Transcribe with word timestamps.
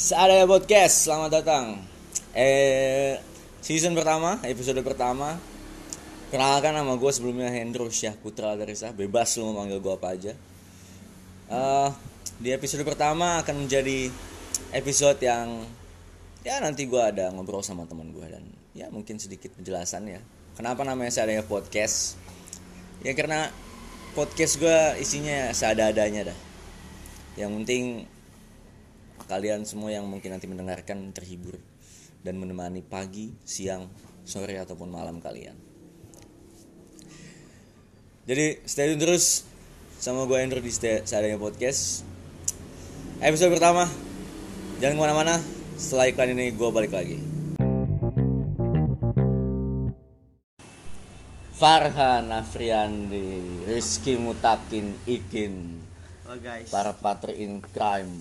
Seadanya 0.00 0.48
podcast, 0.48 1.04
selamat 1.04 1.28
datang. 1.28 1.76
Eh 2.32 3.20
season 3.60 3.92
pertama, 3.92 4.40
episode 4.48 4.80
pertama. 4.80 5.36
Kenalkan 6.32 6.72
nama 6.72 6.96
gue 6.96 7.12
sebelumnya 7.12 7.52
Hendro 7.52 7.84
Syah 7.92 8.16
Putra 8.16 8.56
Darisa. 8.56 8.96
Bebas 8.96 9.36
lu 9.36 9.52
mau 9.52 9.60
manggil 9.60 9.76
gue 9.76 9.92
apa 9.92 10.16
aja. 10.16 10.32
Eh, 11.52 11.88
di 12.40 12.48
episode 12.48 12.80
pertama 12.80 13.44
akan 13.44 13.68
menjadi 13.68 14.08
episode 14.72 15.20
yang 15.20 15.68
ya 16.48 16.64
nanti 16.64 16.88
gue 16.88 17.02
ada 17.04 17.28
ngobrol 17.36 17.60
sama 17.60 17.84
teman 17.84 18.08
gue 18.08 18.24
dan 18.24 18.48
ya 18.72 18.88
mungkin 18.88 19.20
sedikit 19.20 19.52
penjelasan 19.52 20.08
ya. 20.08 20.24
Kenapa 20.56 20.80
namanya 20.80 21.12
seadanya 21.12 21.44
podcast? 21.44 22.16
Ya 23.04 23.12
karena 23.12 23.52
podcast 24.16 24.56
gue 24.64 24.80
isinya 24.96 25.52
seada-adanya 25.52 26.32
dah. 26.32 26.38
Yang 27.36 27.52
penting 27.52 27.84
kalian 29.30 29.62
semua 29.62 29.94
yang 29.94 30.10
mungkin 30.10 30.34
nanti 30.34 30.50
mendengarkan 30.50 31.14
terhibur 31.14 31.54
dan 32.26 32.34
menemani 32.34 32.82
pagi, 32.82 33.30
siang, 33.46 33.86
sore 34.26 34.58
ataupun 34.58 34.90
malam 34.90 35.22
kalian. 35.22 35.54
Jadi 38.26 38.58
stay 38.66 38.90
tune 38.90 38.98
terus 38.98 39.46
sama 40.02 40.26
gue 40.26 40.34
Andrew 40.34 40.58
di 40.58 40.74
seadanya 40.74 41.38
podcast. 41.38 42.02
Episode 43.22 43.54
pertama, 43.54 43.86
jangan 44.82 44.98
ke 44.98 45.02
mana-mana. 45.06 45.34
Setelah 45.78 46.10
iklan 46.10 46.34
ini 46.34 46.50
gue 46.50 46.68
balik 46.74 46.90
lagi. 46.90 47.18
Farhan 51.54 52.32
Afriandi, 52.32 53.68
Rizky 53.68 54.16
Mutakin 54.16 54.96
Ikin, 55.04 55.76
Oh 56.24 56.36
guys. 56.40 56.72
para 56.72 56.96
partner 56.96 57.36
in 57.36 57.60
crime, 57.60 58.16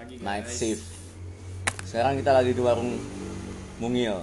Pagi 0.00 0.16
night 0.16 0.48
shift. 0.48 0.80
Sekarang 1.84 2.16
kita 2.16 2.32
lagi 2.32 2.56
di 2.56 2.62
warung 2.64 2.96
Mungil. 3.76 4.16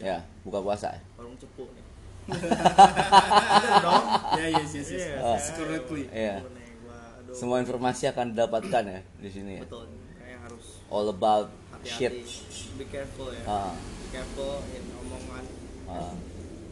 Ya, 0.00 0.24
buka 0.40 0.64
puasa. 0.64 0.96
Warung 1.20 1.36
cepu 1.36 1.68
nih. 1.68 1.84
dong. 3.84 4.04
Ya, 4.40 4.46
yes, 4.56 4.72
yes, 4.72 4.88
yes. 4.88 5.04
Iya, 5.04 5.16
Oh. 5.20 5.36
Correctly. 5.36 6.02
Iya. 6.08 6.36
Aduh. 6.40 7.34
Semua 7.36 7.60
informasi 7.60 8.08
akan 8.08 8.32
didapatkan 8.32 8.82
ya 8.88 9.00
di 9.20 9.28
sini 9.28 9.60
ya. 9.60 9.62
Betul. 9.68 9.84
Kayak 10.16 10.38
harus 10.48 10.64
All 10.88 11.06
about 11.06 11.48
shit. 11.84 12.08
hati-hati. 12.08 12.80
Be 12.80 12.84
careful 12.88 13.28
ya. 13.28 13.42
Ah, 13.44 13.72
Be 13.76 14.08
careful 14.10 14.64
in 14.72 14.84
omongan. 14.96 15.44
ah. 15.88 16.14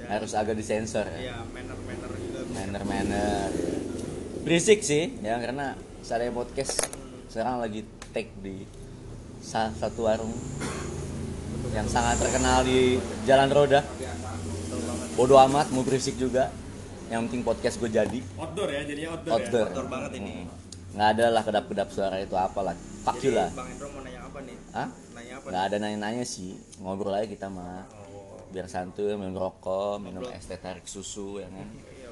Dan, 0.00 0.06
Harus 0.08 0.32
agak 0.32 0.56
disensor 0.56 1.04
ya. 1.04 1.18
Iya, 1.20 1.36
manner-manner 1.44 2.08
juga. 2.16 2.40
Manner-manner. 2.48 3.48
Berisik 4.40 4.80
sih 4.80 5.12
ya 5.20 5.36
karena 5.36 5.76
saya 6.00 6.32
podcast 6.32 6.88
sekarang 7.28 7.60
lagi 7.60 7.84
take 8.10 8.30
di 8.42 8.66
salah 9.40 9.72
satu 9.78 10.04
warung 10.04 10.34
yang 11.70 11.86
sangat 11.86 12.18
terkenal 12.18 12.66
di 12.66 12.98
Jalan 13.24 13.50
Roda. 13.50 13.80
Bodoh 15.14 15.38
amat 15.46 15.70
mau 15.70 15.86
berisik 15.86 16.18
juga. 16.18 16.50
Yang 17.10 17.26
penting 17.26 17.42
podcast 17.42 17.74
gue 17.82 17.90
jadi 17.90 18.18
Outdoor 18.38 18.70
ya, 18.70 18.86
jadinya 18.86 19.18
outdoor, 19.18 19.32
outdoor. 19.34 19.66
Outdoor 19.74 19.86
banget 19.90 20.10
ini. 20.22 20.46
Nggak 20.94 21.08
ada 21.18 21.26
lah 21.30 21.42
kedap-kedap 21.42 21.88
suara 21.90 22.16
itu 22.22 22.34
apalah. 22.38 22.74
Fuck 23.02 23.18
you 23.26 23.34
lah. 23.34 23.50
Bang 23.54 23.66
Hendro 23.66 23.90
mau 23.90 24.02
nanya 24.02 24.26
apa 24.26 24.38
nih? 24.46 24.56
Hah? 24.74 24.88
Nanya 25.14 25.34
apa? 25.38 25.46
Nggak 25.50 25.62
ada 25.66 25.76
nanya-nanya 25.82 26.24
sih. 26.26 26.54
Ngobrol 26.78 27.14
aja 27.18 27.26
kita 27.26 27.46
mah. 27.50 27.86
Oh. 28.14 28.38
Biar 28.50 28.66
santuy, 28.70 29.14
minum 29.18 29.38
rokok, 29.38 30.02
minum 30.02 30.22
es 30.30 30.46
teh 30.46 30.58
tarik 30.58 30.86
susu 30.86 31.42
ya 31.42 31.50
kan. 31.50 31.66
Iya. 32.00 32.10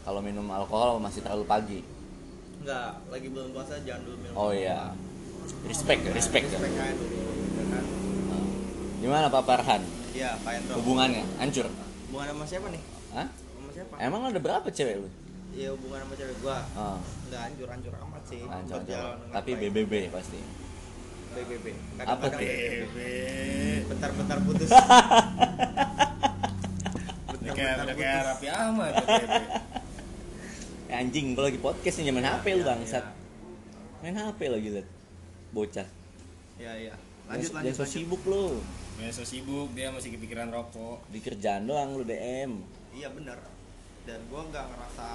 Kalau 0.00 0.20
minum 0.24 0.46
alkohol 0.50 0.98
masih 0.98 1.22
terlalu 1.22 1.44
pagi. 1.46 1.80
Enggak, 2.62 3.02
lagi 3.06 3.26
belum 3.30 3.54
puasa 3.54 3.78
jangan 3.86 4.02
dulu 4.02 4.16
minum. 4.18 4.34
Oh 4.34 4.50
iya. 4.50 4.94
Respect. 5.64 6.00
ya. 6.02 6.12
Respect 6.12 6.46
ya 6.48 6.58
kan? 6.58 6.94
Gimana 9.00 9.26
Pak 9.26 9.42
Farhan? 9.42 9.82
Iya, 10.10 10.36
Pak 10.38 10.52
Hendro. 10.52 10.74
Hubungannya 10.78 11.24
hancur? 11.38 11.66
Hubungan 12.06 12.26
sama 12.30 12.44
siapa 12.44 12.66
nih? 12.68 12.82
Hah? 13.10 13.26
Sama 13.30 13.70
siapa? 13.72 13.94
Emang 13.98 14.20
ada 14.24 14.36
berapa 14.36 14.68
cewek 14.68 14.96
lu? 14.98 15.08
Iya, 15.50 15.72
hubungan 15.72 15.98
sama 16.02 16.14
cewek 16.14 16.36
gua. 16.38 16.58
Oh, 16.74 16.98
Enggak 17.24 17.40
hancur-hancur 17.42 17.92
amat 17.96 18.22
sih. 18.24 18.40
hancur, 18.42 18.78
hancur. 18.78 19.14
Tapi 19.30 19.50
baik. 19.52 19.70
BBB 19.72 19.92
pasti. 20.10 20.38
BBB. 21.30 21.66
Apa 21.96 22.26
Kadang-kadang 22.26 22.40
BB. 22.42 22.96
bentar-bentar 23.86 24.38
putus. 24.42 24.70
Kayak 27.50 27.74
udah 27.82 27.96
kayak 27.96 28.18
Raffi 28.26 28.46
Ahmad 28.48 28.90
tuh, 28.94 29.06
BB. 29.06 29.34
Eh, 30.90 30.96
anjing, 30.96 31.26
gua 31.32 31.44
lagi 31.46 31.58
podcast 31.58 31.96
nih 31.96 32.10
main 32.10 32.26
HP 32.26 32.46
lu 32.50 32.58
Iya, 32.58 32.68
bangsat. 32.68 33.04
iya. 33.04 33.14
Main 34.02 34.16
HP 34.18 34.40
lagi 34.44 34.68
liat. 34.70 34.86
Bocah. 35.50 35.86
Iya, 36.56 36.72
iya. 36.78 36.94
Lanjut, 37.26 37.50
lanjut, 37.52 37.74
so 37.74 37.84
sibuk 37.84 38.22
lu. 38.24 38.58
Ya 38.96 39.08
so 39.08 39.22
sibuk 39.22 39.70
dia 39.72 39.88
masih 39.88 40.12
kepikiran 40.12 40.50
rokok. 40.50 40.98
Di 41.08 41.18
kerjaan 41.18 41.64
doang 41.64 41.94
lu 41.94 42.02
DM. 42.02 42.58
Iya 42.92 43.08
benar. 43.10 43.38
Dan 44.02 44.18
gua 44.26 44.42
nggak 44.44 44.66
ngerasa 44.66 45.08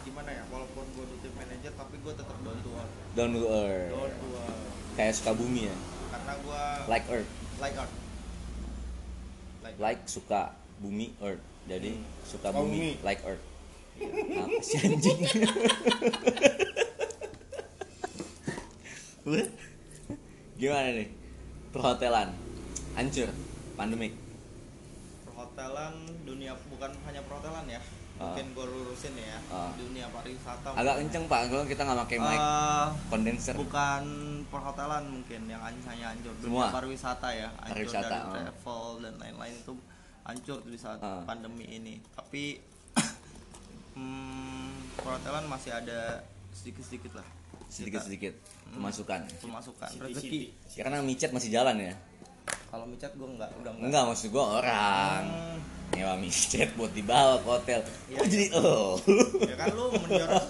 gimana 0.00 0.30
ya, 0.30 0.44
walaupun 0.46 0.84
gua 0.92 1.04
duty 1.06 1.28
manager 1.32 1.72
tapi 1.74 1.96
gua 2.00 2.12
tetap 2.12 2.36
down 2.38 2.58
to 2.60 2.70
earth. 2.70 2.94
Down 3.14 3.30
to 3.32 3.42
earth. 3.46 3.90
Down 3.90 4.12
to 4.12 4.28
earth. 4.36 4.68
Kayak 4.94 5.14
suka 5.14 5.32
bumi 5.32 5.60
ya. 5.64 5.76
Karena 6.08 6.32
gua 6.40 6.62
Like 6.86 7.06
earth. 7.08 7.30
like 7.58 7.76
earth. 7.76 7.94
Like, 9.58 9.76
Like 9.76 10.02
suka 10.06 10.42
bumi 10.78 11.12
earth. 11.18 11.42
Jadi 11.66 11.92
suka 12.22 12.48
Oh, 12.52 12.62
bumi 12.62 12.68
bumi. 12.68 12.90
like 13.02 13.20
earth. 13.24 13.44
Apa 13.98 14.58
sih 14.62 14.78
anjing? 14.78 15.18
Gimana 20.54 20.88
nih? 20.90 21.08
Perhotelan 21.70 22.28
hancur 22.94 23.28
pandemik. 23.74 24.14
perhotelan 25.24 25.94
dunia 26.24 26.50
bukan 26.66 26.90
hanya 27.04 27.22
perhotelan 27.22 27.66
ya. 27.66 27.78
Ah. 28.18 28.34
Mungkin 28.34 28.46
gua 28.50 28.66
lurusin 28.66 29.14
ya. 29.14 29.38
Ah. 29.46 29.70
Dunia 29.74 30.10
pariwisata. 30.10 30.74
Agak 30.74 30.82
mungkin. 30.98 31.00
kenceng 31.06 31.24
Pak, 31.26 31.40
kalau 31.46 31.64
kita 31.64 31.82
nggak 31.82 31.98
pakai 32.04 32.18
mic 32.18 32.38
Eh, 32.38 32.86
condenser. 33.06 33.54
bukan 33.54 34.04
perhotelan 34.48 35.04
mungkin 35.06 35.40
yang 35.46 35.62
hanya 35.62 36.06
hancur 36.10 36.34
dunia 36.34 36.46
Semua? 36.50 36.66
pariwisata 36.74 37.28
ya 37.30 37.48
hancur 37.54 37.74
Pariwisata, 37.76 38.08
dari 38.08 38.18
oh. 38.18 38.32
travel 38.34 38.82
dan 38.98 39.14
lain-lain 39.16 39.54
itu 39.56 39.72
hancur 40.24 40.58
di 40.64 40.74
saat 40.74 40.98
Ah. 40.98 41.22
pandemi 41.22 41.66
ini 41.68 41.94
tapi 42.10 42.58
hmm, 43.94 44.68
perhotelan 44.96 45.46
masih 45.46 45.70
ada 45.70 46.24
sedikit-sedikit 46.50 47.12
lah 47.14 47.28
Sedikit-sedikit 47.68 48.34
Hmm. 48.68 48.84
pemasukan. 48.84 49.20
pemasukan 49.38 49.88
Siti, 49.88 50.04
rezeki 50.04 50.40
Karena 50.76 51.00
micet 51.00 51.30
masih 51.30 51.48
jalan 51.48 51.76
ya. 51.78 51.94
kalau 52.66 52.84
micat 52.84 53.08
gue 53.10 53.24
enggak 53.26 53.48
udah 53.54 53.70
enggak 53.70 53.86
Enggak 53.86 54.02
maksud 54.06 54.28
gua 54.28 54.44
orang. 54.58 55.22
Hmm, 55.24 55.56
Nyewa 55.90 56.14
micet 56.16 56.68
buat 56.74 56.92
dibawa 56.92 57.36
ke 57.38 57.46
hotel. 57.46 57.80
Iya, 58.06 58.18
Oh 58.18 58.26
jadi 58.26 58.46
oh. 58.54 58.92
ya 59.42 59.56
kan 59.56 59.68
lu 59.70 59.84
menjorok 59.90 60.44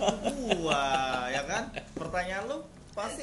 gua 0.56 0.83
ya 1.29 1.43
kan 1.45 1.62
pertanyaan 1.93 2.43
lu 2.47 2.59
pasti 2.93 3.23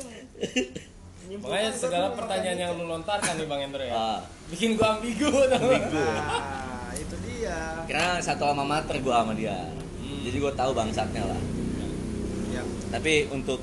Makanya 1.26 1.72
segala 1.74 2.08
pertanyaan 2.14 2.56
yang 2.58 2.72
makanya. 2.72 2.86
lu 2.86 2.94
lontarkan 2.94 3.34
nih 3.34 3.46
Bang 3.46 3.62
Hendro 3.62 3.82
ya. 3.82 3.94
Ah, 3.94 4.20
Bikin 4.48 4.70
gua 4.76 4.96
ambigu 4.96 5.28
tau? 5.28 5.58
Ambigu. 5.58 6.00
nah 6.00 6.92
itu 6.94 7.16
dia 7.22 7.58
karena 7.84 8.22
satu 8.22 8.44
alma 8.46 8.64
mater 8.64 8.96
gua 9.00 9.22
sama 9.22 9.34
dia. 9.34 9.58
Hmm. 9.98 10.22
Jadi 10.22 10.38
gua 10.38 10.54
tahu 10.54 10.72
bangsatnya 10.72 11.24
lah. 11.26 11.42
ya 12.50 12.62
Tapi 12.90 13.28
untuk 13.30 13.60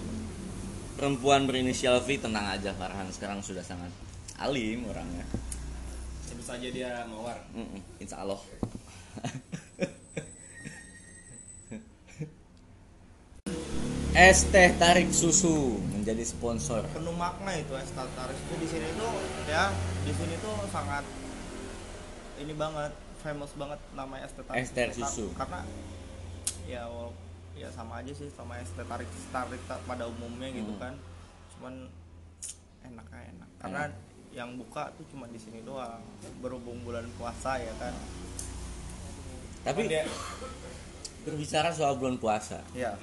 perempuan 1.03 1.51
berinisial 1.51 1.99
V 1.99 2.15
tenang 2.15 2.47
aja 2.47 2.71
Farhan 2.79 3.11
sekarang 3.11 3.43
sudah 3.43 3.67
sangat 3.67 3.91
alim 4.39 4.87
orangnya. 4.87 5.27
Tentu 6.31 6.47
saja 6.47 6.63
dia 6.71 7.03
mawar. 7.11 7.43
Mm-mm, 7.51 7.83
insya 7.99 8.23
Allah. 8.23 8.39
Es 14.13 14.45
teh 14.53 14.69
tarik 14.77 15.09
susu 15.11 15.81
menjadi 15.89 16.21
sponsor. 16.23 16.85
penuh 16.93 17.17
makna 17.17 17.57
itu 17.57 17.73
es 17.75 17.89
tataris 17.97 18.37
itu 18.37 18.55
di 18.61 18.69
sini 18.69 18.89
tuh 18.95 19.09
ya 19.49 19.73
di 20.05 20.13
sini 20.13 20.37
tuh 20.37 20.53
sangat 20.69 21.01
ini 22.37 22.53
banget 22.53 22.93
famous 23.25 23.57
banget 23.57 23.81
namanya 23.97 24.29
es 24.29 24.37
teh 24.37 24.45
tarik 24.45 24.61
Es 24.61 24.69
teh 24.71 24.93
susu. 24.93 25.33
karena 25.33 25.65
ya 26.69 26.85
ya 27.55 27.69
sama 27.69 27.99
aja 27.99 28.11
sih 28.11 28.29
sama 28.29 28.57
es 28.57 28.71
teh 28.71 28.83
tarik 28.83 29.05
tarik 29.29 29.61
ta- 29.63 29.83
pada 29.83 30.05
umumnya 30.05 30.49
gitu 30.49 30.71
Hmm. 30.71 30.83
kan 30.83 30.95
cuman 31.53 31.75
enaknya 32.83 33.21
enak 33.31 33.49
karena 33.59 33.83
yang 34.31 34.57
buka 34.57 34.89
tuh 34.93 35.05
cuma 35.07 35.27
di 35.27 35.37
sini 35.37 35.61
doang 35.61 36.01
berhubung 36.39 36.81
bulan 36.81 37.05
puasa 37.15 37.57
ya 37.57 37.73
kan 37.77 37.93
Tapi 39.63 39.87
dia 39.87 40.03
berbicara 41.23 41.71
soal 41.71 41.95
bulan 41.95 42.19
puasa, 42.19 42.59
ya 42.73 42.99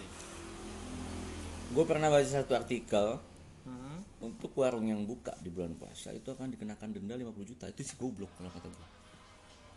gue 1.70 1.86
pernah 1.86 2.10
baca 2.10 2.26
satu 2.26 2.52
artikel 2.52 3.16
Hmm. 3.62 4.02
untuk 4.20 4.52
warung 4.56 4.84
yang 4.84 5.06
buka 5.06 5.32
di 5.40 5.48
bulan 5.48 5.72
puasa 5.74 6.12
itu 6.12 6.28
akan 6.28 6.50
dikenakan 6.50 6.90
denda 6.90 7.14
50 7.14 7.46
juta. 7.46 7.64
Itu 7.66 7.80
sih 7.80 7.96
goblok 7.96 8.28
kalau 8.36 8.50
kata 8.50 8.68
gue. 8.68 8.88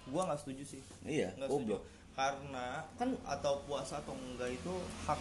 gua 0.05 0.27
nggak 0.27 0.41
setuju 0.41 0.63
sih 0.67 0.83
Iya, 1.05 1.31
goblok. 1.45 1.87
Karena 2.13 2.67
Kan- 2.95 3.21
atau 3.25 3.65
puasa 3.65 3.99
atau 3.99 4.13
enggak 4.13 4.53
itu 4.53 4.73
hak 5.03 5.21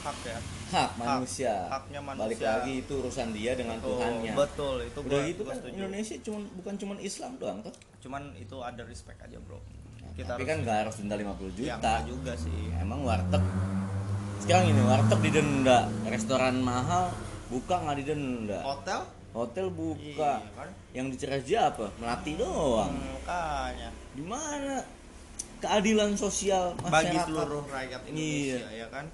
hak 0.00 0.16
ya? 0.24 0.38
Hak 0.70 0.90
manusia. 0.96 1.54
Haknya 1.68 2.00
manusia. 2.00 2.24
balik 2.24 2.40
lagi 2.40 2.72
itu 2.80 2.92
urusan 2.96 3.28
dia 3.30 3.52
dengan 3.52 3.76
Betul, 3.76 3.92
Tuhannya. 3.92 4.32
betul 4.32 4.76
itu 4.80 4.98
udah 4.98 5.10
gua- 5.12 5.28
gitu 5.28 5.40
gua 5.40 5.48
kan 5.48 5.56
setuju. 5.60 5.74
Indonesia 5.76 6.14
cuman 6.20 6.42
bukan 6.56 6.74
cuman 6.76 6.96
Islam 7.00 7.32
doang 7.36 7.58
toh. 7.60 7.74
Cuman 8.00 8.22
itu 8.34 8.56
ada 8.58 8.82
respect 8.82 9.20
aja 9.20 9.36
bro. 9.38 9.60
Tapi 10.10 10.42
kan 10.42 10.60
nggak 10.60 10.76
harus 10.84 10.94
denda 10.96 11.16
50 11.16 11.48
ya, 11.54 11.54
juta. 11.54 11.76
Enggak 11.76 12.00
juga 12.06 12.32
sih. 12.34 12.60
Emang 12.74 13.00
warteg. 13.02 13.40
Sekarang 14.38 14.66
ini 14.68 14.82
warteg 14.82 15.20
didenda. 15.20 15.78
Restoran 16.04 16.60
mahal 16.60 17.12
buka 17.48 17.76
nggak 17.78 17.96
didenda. 18.00 18.58
Hotel? 18.60 19.00
Hotel 19.30 19.66
buka. 19.70 20.40
Iya, 20.40 20.56
kan? 20.56 20.68
yang 20.90 21.06
dicerja 21.08 21.70
apa? 21.70 21.86
Melati 21.96 22.32
doang. 22.34 22.90
Hmm, 22.90 23.14
makanya. 23.16 23.88
Di 24.10 24.22
mana 24.22 24.76
keadilan 25.60 26.10
sosial 26.16 26.72
bagi 26.82 27.14
masyarakat. 27.14 27.26
seluruh 27.28 27.62
rakyat 27.68 28.00
Indonesia 28.08 28.68
ya 28.72 28.88
kan? 28.88 29.06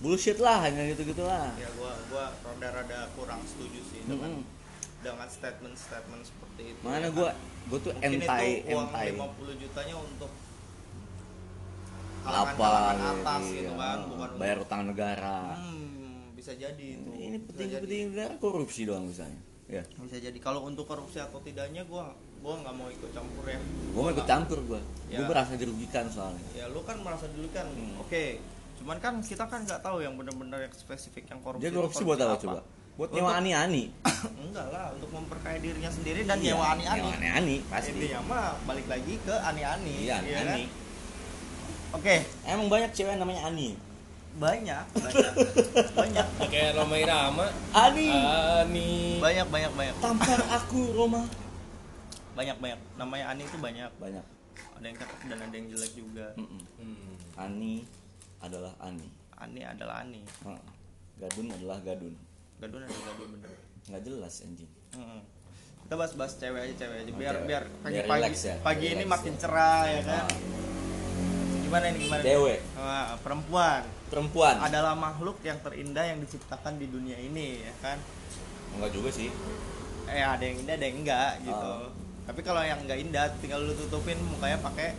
Bullshit 0.00 0.38
lah 0.40 0.64
hanya 0.64 0.82
gitu 0.96 1.12
gitulah 1.12 1.52
ya 1.60 1.68
gua 1.76 1.92
gua 2.08 2.32
rada-rada 2.40 3.12
kurang 3.12 3.40
setuju 3.44 3.80
sih 3.92 4.00
dengan 4.08 4.40
Mm-mm. 4.40 5.04
dengan 5.04 5.28
statement-statement 5.28 6.22
seperti 6.24 6.62
itu 6.72 6.80
mana 6.80 7.04
ya 7.04 7.10
gua 7.12 7.28
kan? 7.36 7.68
gua 7.68 7.78
tuh 7.84 7.92
Mungkin 7.92 8.12
entai 8.16 8.48
itu 8.64 8.72
uang 8.72 8.88
entai 8.88 9.08
50 9.12 9.62
jutanya 9.62 9.96
untuk 10.00 10.32
apa 12.20 12.68
atas 12.92 13.42
iya, 13.48 13.56
gitu 13.64 13.72
kan 13.80 13.98
bukan 14.04 14.28
bayar 14.36 14.56
utang 14.60 14.82
negara. 14.84 15.56
Untuk, 15.56 15.64
hmm, 15.64 16.36
bisa 16.36 16.52
jadi 16.52 16.84
itu. 17.00 17.10
Ini 17.16 17.36
Bisa 17.40 17.46
penting 17.48 17.68
jadi. 17.72 17.80
penting 17.84 18.02
negara 18.12 18.34
korupsi 18.36 18.80
doang 18.84 19.08
misalnya. 19.08 19.40
Ya. 19.70 19.82
Bisa 20.04 20.18
jadi. 20.20 20.36
Kalau 20.36 20.68
untuk 20.68 20.84
korupsi 20.84 21.16
atau 21.16 21.40
tidaknya 21.40 21.86
gua 21.88 22.12
gua 22.40 22.54
nggak 22.56 22.72
mau 22.72 22.88
ikut 22.88 23.10
campur 23.10 23.44
ya. 23.44 23.60
Gua 23.90 24.00
mau 24.00 24.10
ikut 24.10 24.26
campur 24.26 24.58
gua. 24.64 24.80
Ya. 25.06 25.18
gua 25.18 25.26
merasa 25.30 25.52
dirugikan 25.54 26.04
soalnya. 26.06 26.44
Ya 26.52 26.64
lu 26.66 26.80
kan 26.80 26.96
merasa 26.98 27.28
dulu 27.28 27.48
kan 27.50 27.66
Hmm. 27.66 28.00
oke 28.00 28.24
cuman 28.80 28.96
kan 28.96 29.20
kita 29.20 29.44
kan 29.44 29.60
nggak 29.60 29.80
tahu 29.80 30.00
yang 30.00 30.16
benar-benar 30.16 30.56
yang 30.58 30.72
spesifik 30.72 31.28
yang 31.28 31.36
korupsi 31.44 31.60
dia 31.60 31.70
korupsi 31.70 32.00
buat 32.00 32.16
apa 32.16 32.40
coba? 32.40 32.60
Buat 32.96 33.12
nyewa 33.12 33.32
ani-ani. 33.34 33.92
Enggak 34.44 34.66
lah 34.68 34.88
untuk 34.92 35.08
memperkaya 35.10 35.56
dirinya 35.56 35.88
sendiri 35.88 36.24
dan 36.24 36.36
Iya, 36.36 36.52
nyewa 36.52 36.64
ani-ani. 36.70 36.96
nyewa 36.98 37.12
ani-ani 37.14 37.56
pasti. 37.68 37.92
Intinya 37.92 38.20
mah 38.24 38.56
balik 38.64 38.86
lagi 38.86 39.20
ke 39.20 39.34
ani-ani 39.36 39.94
iya 40.00 40.16
ya 40.20 40.38
ani 40.38 40.64
kan? 40.64 42.00
oke. 42.00 42.16
Emang 42.46 42.66
banyak 42.68 42.90
cewek 42.90 43.16
namanya 43.16 43.42
ani? 43.46 43.76
Banyak. 44.30 44.84
Banyak. 44.96 45.32
Banyak. 45.92 46.26
Kayak 46.46 46.78
Roma 46.78 46.96
Irama. 46.96 47.46
Ani. 47.74 48.08
Ani. 48.14 49.18
Banyak 49.18 49.46
banyak 49.50 49.72
banyak. 49.74 49.94
Tampar 49.98 50.38
aku 50.48 50.94
Roma 50.94 51.26
banyak 52.32 52.56
banyak. 52.58 52.80
Namanya 52.96 53.24
ani 53.30 53.42
itu 53.44 53.58
banyak. 53.58 53.90
Banyak. 53.98 54.24
Ada 54.76 54.84
yang 54.84 54.98
cakep 54.98 55.18
dan 55.28 55.38
ada 55.40 55.54
yang 55.54 55.68
jelek 55.70 55.92
juga. 55.94 56.26
Mm-mm. 56.36 56.62
Hmm. 56.80 57.16
ani 57.36 57.84
adalah 58.38 58.72
ani. 58.80 59.08
Ani 59.36 59.60
adalah 59.64 60.04
ani. 60.04 60.22
Heeh. 60.24 60.62
gadun 61.20 61.52
adalah 61.52 61.78
gadun. 61.84 62.14
Gadun 62.58 62.80
ada 62.80 62.96
gadun 62.96 63.28
bener. 63.36 63.50
Nggak 63.88 64.02
jelas 64.04 64.34
anjing. 64.40 64.70
Mm-mm. 64.96 65.20
kita 65.80 65.98
bahas-bahas 65.98 66.38
cewek 66.38 66.60
aja 66.62 66.74
cewek 66.86 66.96
aja. 67.02 67.10
Oh, 67.10 67.18
biar 67.18 67.34
cewek. 67.34 67.46
biar 67.50 67.64
pagi 67.82 67.94
Biar 67.98 68.06
pagi, 68.06 68.20
relax 68.22 68.34
ya, 68.46 68.54
pagi 68.62 68.78
biar 68.78 68.94
ini 68.94 69.02
relax 69.02 69.12
makin 69.18 69.34
ya. 69.34 69.40
cerah 69.42 69.82
ya 69.82 70.00
kan? 70.06 70.22
Ah, 70.22 70.38
gimana 71.60 71.84
ini 71.90 71.98
gimana? 71.98 72.22
Cewek. 72.22 72.58
Ah, 72.78 73.08
perempuan. 73.18 73.82
Perempuan. 74.06 74.54
Adalah 74.62 74.94
makhluk 74.94 75.42
yang 75.42 75.58
terindah 75.58 76.04
yang 76.06 76.18
diciptakan 76.22 76.78
di 76.78 76.86
dunia 76.86 77.18
ini 77.18 77.66
ya 77.66 77.74
kan? 77.82 77.98
Enggak 78.78 78.90
juga 78.94 79.10
sih. 79.10 79.34
Eh 80.06 80.22
ada 80.22 80.38
yang 80.40 80.62
indah 80.62 80.74
ada 80.78 80.86
yang 80.86 80.98
enggak 81.02 81.32
gitu. 81.42 81.70
Ah. 81.74 81.90
Tapi 82.30 82.46
kalau 82.46 82.62
yang 82.62 82.78
enggak 82.86 83.02
indah 83.02 83.26
tinggal 83.42 83.58
lu 83.58 83.74
tutupin 83.74 84.14
mukanya 84.30 84.62
pakai 84.62 84.94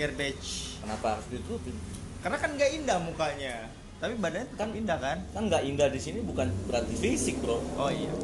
garbage. 0.00 0.80
Kenapa 0.80 1.12
harus 1.12 1.28
ditutupin? 1.28 1.76
Karena 2.24 2.40
kan 2.40 2.56
enggak 2.56 2.72
indah 2.72 2.96
mukanya. 3.04 3.68
Tapi 4.00 4.16
badannya 4.16 4.48
kan 4.56 4.72
indah 4.72 4.96
kan? 4.96 5.20
kan 5.36 5.44
nggak 5.44 5.60
indah 5.60 5.92
di 5.92 6.00
sini 6.00 6.24
bukan 6.24 6.48
berarti 6.64 6.96
fisik 6.96 7.36
bro. 7.44 7.60
Oh 7.76 7.92
iya. 7.92 8.16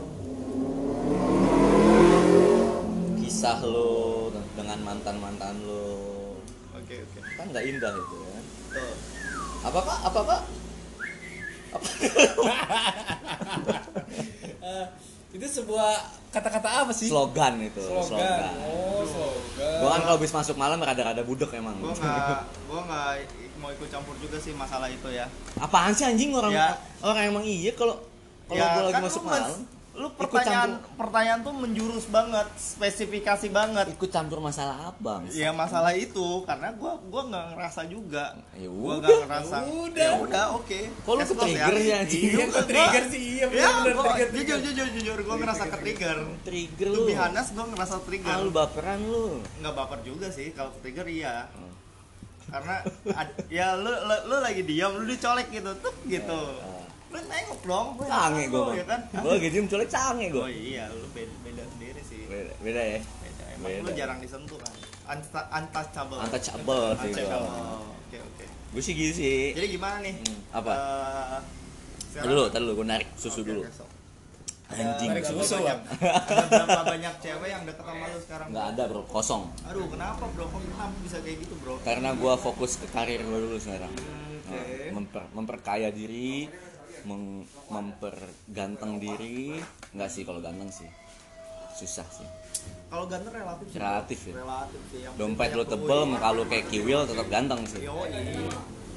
Kisah 3.21 3.61
lo 3.61 4.33
dengan 4.57 4.89
mantan 4.89 5.21
mantan 5.21 5.61
lo. 5.61 6.41
Oke 6.81 6.97
oke. 6.97 7.21
Kan 7.37 7.53
nggak 7.53 7.65
indah 7.69 7.93
itu 7.93 8.17
ya. 8.25 8.41
Tuh 8.73 8.93
apa 9.69 9.79
pak? 9.85 9.99
Apa 10.09 10.21
pak? 10.25 10.41
Apa? 11.77 13.77
Eh, 14.61 14.87
itu 15.31 15.47
sebuah 15.47 15.91
kata-kata 16.29 16.69
apa 16.81 16.93
sih? 16.93 17.07
slogan 17.07 17.59
itu 17.61 17.79
Slogan. 17.79 18.51
Oh, 18.61 19.03
slogan. 19.03 19.79
gua 19.79 19.89
kan 19.93 20.01
kalau 20.03 20.17
habis 20.17 20.33
masuk 20.33 20.57
malam 20.57 20.79
rada-rada 20.79 21.23
budek 21.23 21.51
emang 21.53 21.79
gua 21.79 21.91
nggak 21.93 22.41
gua 22.67 22.81
nggak 22.83 23.11
mau 23.57 23.71
ikut 23.71 23.89
campur 23.89 24.15
juga 24.17 24.37
sih 24.37 24.51
masalah 24.53 24.89
itu 24.89 25.07
ya 25.09 25.27
apaan 25.57 25.93
sih 25.93 26.03
anjing 26.03 26.33
orang 26.33 26.51
Ya. 26.51 26.75
orang 27.01 27.29
emang 27.29 27.45
iya 27.45 27.71
kalau 27.73 27.95
kalau 28.47 28.59
Ya, 28.59 28.67
gua 28.73 28.83
lagi 28.85 28.95
kan 28.97 29.03
masuk 29.05 29.23
malam 29.23 29.51
lu 30.01 30.09
pertanyaan 30.11 30.71
campur. 30.75 30.97
pertanyaan 30.97 31.41
tuh 31.41 31.53
menjurus 31.53 32.09
banget 32.09 32.49
spesifikasi 32.57 33.47
banget 33.51 33.87
ikut 33.91 34.09
campur 34.09 34.41
masalah 34.41 34.89
apa 34.89 35.21
ya 35.29 35.53
masalah 35.53 35.93
itu 35.93 36.25
karena 36.43 36.73
gua 36.73 36.97
gua 37.05 37.23
nggak 37.27 37.47
ngerasa 37.53 37.81
juga 37.85 38.33
Ya 38.55 38.65
gua 38.67 38.97
nggak 38.97 39.19
ngerasa 39.23 39.57
ya 39.59 39.69
udah. 39.69 40.01
ya 40.03 40.13
udah 40.19 40.45
oke 40.57 40.81
Kok 40.99 41.13
lu 41.13 41.21
Close 41.21 41.31
ke-trigger 41.31 41.75
ya? 41.75 41.85
ya? 41.85 41.99
Iya, 42.03 42.33
gua- 42.41 42.55
ke-trigger 42.57 43.05
sih, 43.07 43.21
iya, 43.21 43.45
ya 43.47 43.69
gua- 43.85 43.85
trigger, 43.85 44.29
jujur 44.31 44.41
trigger. 44.41 44.59
jujur 44.65 44.87
jujur 44.91 45.19
gua 45.21 45.37
ngerasa 45.37 45.65
ke 45.67 45.77
trigger 45.79 46.17
trigger 46.43 46.89
lu 46.89 47.01
be 47.05 47.15
honest 47.15 47.49
gua 47.53 47.67
ngerasa 47.69 47.97
trigger 48.01 48.33
ah, 48.33 48.41
lu 48.41 48.51
baperan 48.51 48.99
lu 49.03 49.25
nggak 49.61 49.75
baper 49.75 50.01
juga 50.01 50.27
sih 50.29 50.49
kalau 50.51 50.73
ke 50.73 50.81
trigger 50.83 51.05
iya 51.07 51.45
Hmm. 51.51 51.69
karena 52.51 52.77
ya 53.49 53.77
lu, 53.77 53.87
lu 53.87 54.17
lu 54.27 54.37
lagi 54.39 54.63
diam 54.63 54.91
lu 54.93 55.05
dicolek 55.05 55.51
gitu 55.51 55.71
tuh 55.77 55.93
gitu 56.05 56.41
Ah. 56.57 56.80
Lu 57.11 57.19
nengok 57.21 57.61
dong 57.65 57.87
nengok 57.99 58.47
gua 58.49 58.63
lu, 58.65 58.73
ya 58.73 58.85
kan 58.85 59.01
gua 59.15 59.31
lagi 59.33 59.49
diem 59.49 59.67
colek 59.67 59.89
cange 59.89 60.27
oh 60.27 60.31
gua 60.33 60.47
iya 60.47 60.85
lu 60.93 61.07
beda, 61.11 61.35
beda 61.43 61.63
sendiri 61.69 62.01
sih 62.01 62.21
beda, 62.25 62.53
beda 62.61 62.83
ya 62.89 62.99
beda 63.03 63.45
emang 63.53 63.71
lu 63.77 63.83
Beda. 63.85 63.97
jarang 63.97 64.19
disentuh 64.19 64.57
kan 64.57 64.73
Unta- 65.11 65.49
untouchable 65.53 66.19
Untouchable 66.21 66.85
sih 66.95 67.11
gua. 67.11 67.19
Untouchable. 67.19 67.51
oke 68.01 68.19
oke 68.21 68.45
gue 68.71 68.79
sih 68.81 68.95
gitu 68.95 69.13
sih 69.17 69.41
jadi 69.53 69.67
gimana 69.69 69.97
nih 70.01 70.15
Hmm, 70.17 70.39
apa? 70.53 70.71
Eh, 70.71 71.39
sekarang- 72.05 72.23
Tadi 72.23 72.27
dulu, 72.29 72.45
tadi 72.47 72.63
dulu, 72.63 72.73
gue 72.77 72.87
narik 72.89 73.09
susu 73.15 73.41
Oke, 73.41 73.51
dulu. 73.51 73.63
sok. 73.69 73.91
Anjing. 74.71 74.87
Ada 75.03 75.03
Narik 75.11 75.25
berapa 75.25 75.43
susu, 75.43 75.55
banyak, 75.59 75.79
ada 75.99 76.45
berapa 76.49 76.83
banyak 76.87 77.15
cewek 77.19 77.49
yang 77.49 77.63
deket 77.65 77.85
sama 77.85 78.05
lu 78.05 78.19
sekarang 78.21 78.47
Nggak 78.49 78.67
ada 78.69 78.83
bro, 78.87 79.03
kosong. 79.05 79.43
aduh 79.65 79.87
kenapa 79.89 80.25
bro 80.29 80.45
kok 80.45 80.61
kenapa 80.61 80.95
bisa 81.01 81.19
kayak 81.19 81.39
gitu 81.41 81.55
bro 81.57 81.75
Karena 81.81 82.09
gue 82.13 82.33
fokus 82.37 82.73
ke 82.77 82.87
karir 82.89 83.19
gue 83.21 83.39
dulu 83.41 83.59
sekarang. 83.59 83.91
Hmm, 83.91 84.39
oke 84.41 84.51
Nah, 84.53 84.63
memper, 84.93 85.23
memperkaya 85.33 85.89
diri, 85.91 86.47
meng, 87.07 87.47
memperganteng 87.69 89.01
diri. 89.01 89.57
Nggak 89.95 90.11
sih 90.11 90.23
kalau 90.25 90.41
ganteng 90.43 90.71
sih, 90.73 90.89
susah 91.77 92.07
sih. 92.11 92.29
kalau 92.91 93.07
ganteng 93.07 93.33
relatif 93.33 93.67
sih. 93.71 93.79
Relatif 93.79 94.19
ya. 94.27 94.33
relatif 94.43 94.81
sih 94.91 95.01
yang 95.07 95.15
Dompet 95.17 95.55
banyak 95.55 95.69
tebel, 95.71 96.01
muka 96.11 96.29
lu 96.35 96.43
kayak 96.51 96.67
kiwil, 96.69 97.01
tetap 97.07 97.27
ganteng 97.31 97.63
sih. 97.65 97.83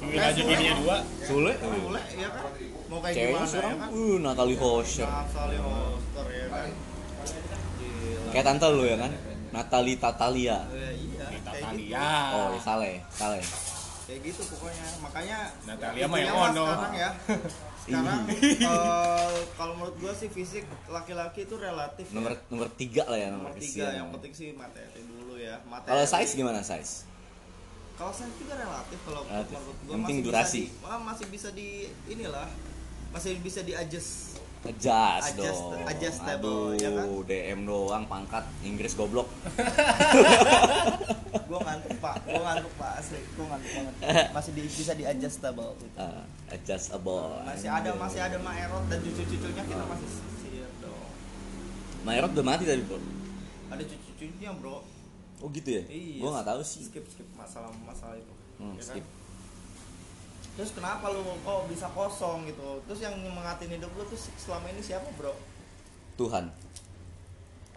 Kuil 0.03 0.19
aja 0.19 0.41
bininya 0.43 0.73
dua. 0.83 0.97
Sulit. 1.23 1.57
Boleh 1.63 2.05
ya 2.19 2.27
kan 2.27 2.43
mau 2.91 2.99
kayak 2.99 3.15
Ceweknya 3.15 3.33
gimana 3.33 3.47
sekarang, 3.47 3.71
ya 3.71 3.79
kan 3.79 3.89
uh, 3.93 4.17
Natalie 4.19 4.57
Hosher. 4.59 5.09
Natalie 5.09 5.59
Hoster 5.63 6.27
ya 6.27 6.45
kan 6.51 6.69
Gila. 7.79 8.29
Kayak 8.35 8.45
tante 8.45 8.67
lu 8.69 8.83
ya 8.83 8.97
kan, 8.99 9.11
Natalie 9.53 9.95
Tatalia. 9.97 10.57
Eh, 10.69 10.91
iya 10.97 11.25
kayak 11.41 11.63
gitu. 11.79 11.95
Oh, 12.35 12.49
ya, 12.51 12.59
Saleh, 12.59 12.95
Saleh. 13.15 13.43
Kayak 14.03 14.19
gitu 14.21 14.41
pokoknya 14.51 14.85
makanya 14.99 15.37
Natalia 15.63 16.05
mah 16.05 16.19
yang 16.19 16.35
ono. 16.35 16.65
sekarang 16.67 16.93
ya 16.93 17.09
sekarang 17.83 18.19
eh, 18.27 19.31
kalau 19.53 19.73
menurut 19.75 19.95
gua 19.97 20.11
sih 20.11 20.27
fisik 20.27 20.63
laki-laki 20.87 21.43
itu 21.43 21.55
relatif 21.55 22.05
ya. 22.07 22.15
Nomor 22.15 22.31
nomor 22.47 22.67
tiga 22.73 23.03
lah 23.05 23.15
ya, 23.15 23.27
nomor, 23.31 23.51
nomor 23.51 23.59
tiga 23.59 23.85
yang 23.91 24.07
penting 24.11 24.31
sih 24.31 24.47
materi 24.53 25.01
dulu 25.01 25.35
ya 25.35 25.59
materi 25.63 25.89
Kalau 25.89 26.03
size 26.03 26.31
gimana 26.33 26.59
size? 26.59 27.07
kalau 27.93 28.09
size 28.09 28.35
juga 28.35 28.57
relatif 28.57 28.97
kalau 29.03 29.21
menurut 29.23 29.47
gua 29.79 29.93
Yang 29.93 30.01
penting 30.01 30.17
masih 30.17 30.25
durasi. 30.25 30.61
bisa 30.65 30.87
di, 30.89 31.03
masih 31.03 31.25
bisa 31.29 31.49
di 31.51 31.67
inilah 32.09 32.47
masih 33.11 33.31
bisa 33.39 33.59
di 33.61 33.71
adjust 33.71 34.41
Adjust, 34.63 35.29
Adjust- 35.29 35.65
dong. 35.65 35.83
adjustable, 35.83 36.71
Aduh, 36.71 36.73
ya 36.73 36.89
kan? 36.89 37.05
DM 37.25 37.59
doang 37.63 38.03
pangkat 38.07 38.43
Inggris 38.61 38.93
goblok. 38.93 39.27
gua 41.45 41.59
ngantuk 41.61 41.93
pak 41.99 42.15
gua 42.23 42.39
ngantuk 42.47 42.73
pak 42.73 42.91
asli 42.97 43.19
gua 43.35 43.45
ngantuk 43.51 43.69
banget 43.75 43.93
masih 44.31 44.51
di, 44.53 44.61
bisa 44.63 44.91
di 44.93 45.03
adjustable 45.03 45.75
gitu. 45.77 45.95
Uh, 45.95 46.23
adjustable. 46.47 47.43
masih 47.43 47.67
ada 47.67 47.89
masih 47.93 48.19
ada 48.19 48.37
Maerot 48.39 48.83
dan 48.87 48.97
cucu-cucunya 48.99 49.61
kita 49.61 49.83
masih 49.83 50.07
sisir 50.09 50.67
dong 50.79 51.07
Maerot 52.01 52.31
udah 52.31 52.43
mati 52.43 52.63
tadi, 52.63 52.81
Bro. 52.81 52.97
ada 53.67 53.83
cucu-cucunya 53.83 54.49
bro 54.53 54.81
Oh 55.37 55.47
gitu 55.51 55.67
ya? 55.67 55.83
Iya. 55.85 56.17
Gua 56.23 56.29
nggak 56.33 56.47
tahu 56.47 56.59
sih. 56.63 56.81
skip 56.87 57.03
skip 57.05 57.27
masalah 57.33 57.67
masalah 57.83 58.15
itu 58.15 58.31
Hmm, 58.55 58.73
Ya 58.73 58.81
kan? 58.87 58.95
Terus 60.53 60.71
kenapa 60.73 61.09
lu 61.09 61.25
kok 61.41 61.65
bisa 61.65 61.89
kosong 61.91 62.45
gitu? 62.45 62.81
Terus 62.85 62.99
yang 63.01 63.17
nyemangatin 63.21 63.73
hidup 63.73 63.89
lu 63.97 64.05
tuh 64.05 64.19
selama 64.37 64.69
ini 64.69 64.81
siapa 64.81 65.09
bro? 65.17 65.33
Tuhan. 66.17 66.53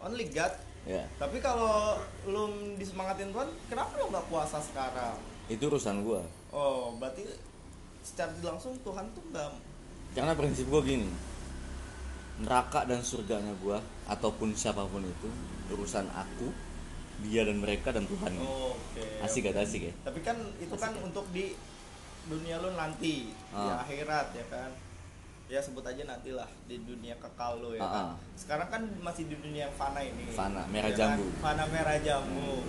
only 0.05 0.29
God. 0.29 0.53
Ya. 0.87 1.03
Tapi 1.19 1.41
kalau 1.43 1.99
lu 2.29 2.77
disemangatin 2.79 3.33
Tuhan, 3.33 3.49
kenapa 3.67 3.97
lu 3.99 4.13
nggak 4.13 4.29
puasa 4.29 4.61
sekarang? 4.61 5.17
itu 5.47 5.63
urusan 5.71 6.03
gua. 6.03 6.23
Oh, 6.51 6.95
berarti 6.99 7.23
secara 8.03 8.35
langsung 8.43 8.75
Tuhan 8.83 9.07
tuh 9.15 9.23
nggak 9.31 9.51
karena 10.15 10.33
prinsip 10.35 10.67
gua 10.67 10.83
gini. 10.83 11.07
Neraka 12.43 12.85
dan 12.85 13.01
surganya 13.01 13.55
gua 13.63 13.81
ataupun 14.11 14.53
siapa 14.53 14.85
pun 14.91 15.05
itu 15.07 15.29
urusan 15.73 16.05
aku 16.13 16.53
dia 17.25 17.49
dan 17.49 17.63
mereka 17.63 17.95
dan 17.95 18.05
Tuhan. 18.05 18.33
Oh, 18.45 18.77
Oke. 18.77 19.25
asik 19.25 19.49
gak? 19.49 19.65
asik 19.65 19.89
ya? 19.89 19.95
Tapi 20.05 20.21
kan 20.21 20.37
itu 20.61 20.77
kan 20.77 20.93
untuk 21.01 21.25
di 21.33 21.57
dunia 22.27 22.59
lu 22.59 22.71
nanti 22.73 23.31
di 23.31 23.55
Ah. 23.55 23.81
akhirat 23.81 24.27
ya 24.33 24.45
kan. 24.47 24.71
Ya 25.47 25.63
sebut 25.63 25.81
aja 25.81 26.03
nantilah 26.03 26.51
di 26.67 26.77
dunia 26.81 27.15
kekal 27.17 27.59
lu 27.59 27.71
ya 27.73 27.81
Ah, 27.81 27.89
kan. 27.89 28.05
ah. 28.05 28.15
Sekarang 28.35 28.69
kan 28.69 28.83
masih 28.99 29.25
di 29.25 29.37
dunia 29.37 29.65
yang 29.65 29.75
fana 29.75 30.01
ini. 30.01 30.27
Fana, 30.29 30.67
merah 30.67 30.91
Ya 30.91 30.97
kan? 30.97 31.01
jambu. 31.15 31.27
Fana 31.39 31.65
merah 31.67 31.99
jambu. 31.99 32.67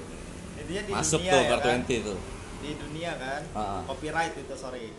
Intinya 0.56 0.84
di 0.84 0.92
masuk 0.92 1.20
dunia 1.20 1.32
tuh 1.32 1.40
ya 1.40 1.50
kan. 1.50 1.80
20 1.82 1.98
tuh 2.04 2.20
Di 2.58 2.72
dunia 2.76 3.12
kan. 3.16 3.42
Ah, 3.52 3.60
ah. 3.60 3.82
Copyright 3.84 4.34
itu 4.36 4.56
sorry. 4.56 4.94